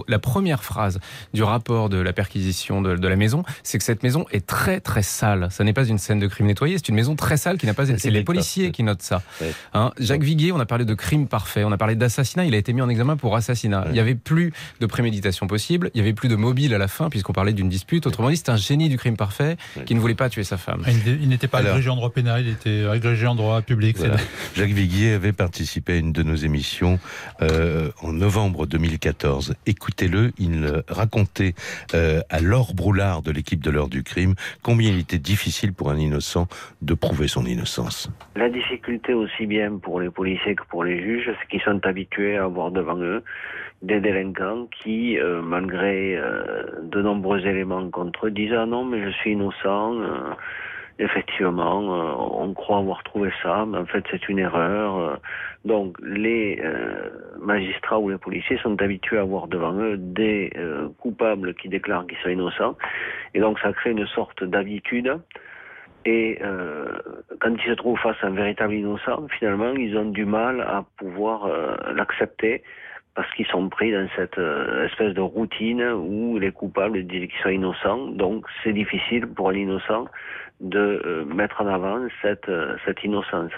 [0.08, 0.98] la première phrase
[1.34, 5.02] du rapport de la perquisition de, la maison, c'est que cette maison est très très
[5.02, 5.48] sale.
[5.50, 7.74] Ça n'est pas une scène de crime nettoyée, c'est une maison très sale qui n'a
[7.74, 7.86] pas.
[7.86, 9.22] C'est les policiers qui notent ça.
[9.74, 12.44] Hein, Jacques Viguier, on a parlé de crime parfait, on a parlé d'assassinat.
[12.44, 13.84] Il a été mis en examen pour assassinat.
[13.88, 16.88] Il n'y avait plus de préméditation possible, il n'y avait plus de mobile à la
[16.88, 18.06] fin puisqu'on parlait d'une dispute.
[18.06, 19.56] Autrement dit, c'est un génie du crime parfait
[19.86, 20.82] qui ne voulait pas tuer sa femme.
[20.86, 23.96] Il n'était pas agrégé en droit pénal, il était agrégé en droit public.
[24.54, 26.98] Jacques Viguier avait participé à une de nos émissions
[27.40, 29.54] euh, en novembre 2014.
[29.64, 31.54] Écoutez-le, il racontait
[31.94, 35.90] euh, à Laure Broulard de l'équipe de l'heure du crime combien il était difficile pour
[35.90, 36.48] un innocent
[36.82, 38.10] de prouver son innocence.
[38.34, 42.36] La difficulté aussi bien pour les policiers que pour les juges, c'est qu'ils sont habitués
[42.36, 43.24] à avoir devant eux
[43.82, 49.04] des délinquants qui, euh, malgré euh, de nombreux éléments contre eux, disent ah non mais
[49.04, 50.00] je suis innocent.
[50.00, 50.34] Euh,
[50.98, 55.20] effectivement, on croit avoir trouvé ça, mais en fait c'est une erreur.
[55.66, 56.58] donc les
[57.38, 60.50] magistrats ou les policiers sont habitués à avoir devant eux des
[60.96, 62.78] coupables qui déclarent qu'ils sont innocents,
[63.34, 65.18] et donc ça crée une sorte d'habitude.
[66.06, 66.38] Et
[67.40, 70.82] quand ils se trouvent face à un véritable innocent, finalement, ils ont du mal à
[70.96, 71.46] pouvoir
[71.94, 72.62] l'accepter
[73.16, 77.42] parce qu'ils sont pris dans cette euh, espèce de routine où les coupables disent qu'ils
[77.42, 78.06] sont innocents.
[78.08, 80.04] Donc c'est difficile pour un innocent
[80.60, 83.52] de euh, mettre en avant cette, euh, cette innocence.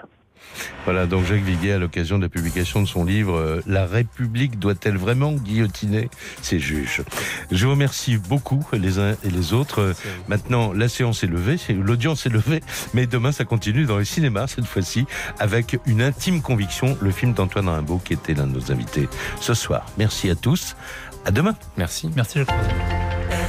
[0.85, 4.59] Voilà, donc Jacques Viguier, à l'occasion de la publication de son livre euh, La République
[4.59, 6.09] doit-elle vraiment guillotiner
[6.43, 7.03] ses juges?
[7.51, 9.95] Je vous remercie beaucoup les uns et les autres.
[10.29, 12.63] Maintenant, la séance est levée, l'audience est levée,
[12.95, 15.07] mais demain ça continue dans les cinémas cette fois-ci
[15.39, 19.09] avec une intime conviction, le film d'Antoine Rimbaud qui était l'un de nos invités
[19.41, 19.87] ce soir.
[19.99, 20.77] Merci à tous.
[21.25, 21.55] À demain.
[21.77, 22.11] Merci.
[22.15, 22.39] Merci.
[22.39, 23.48] Jacques.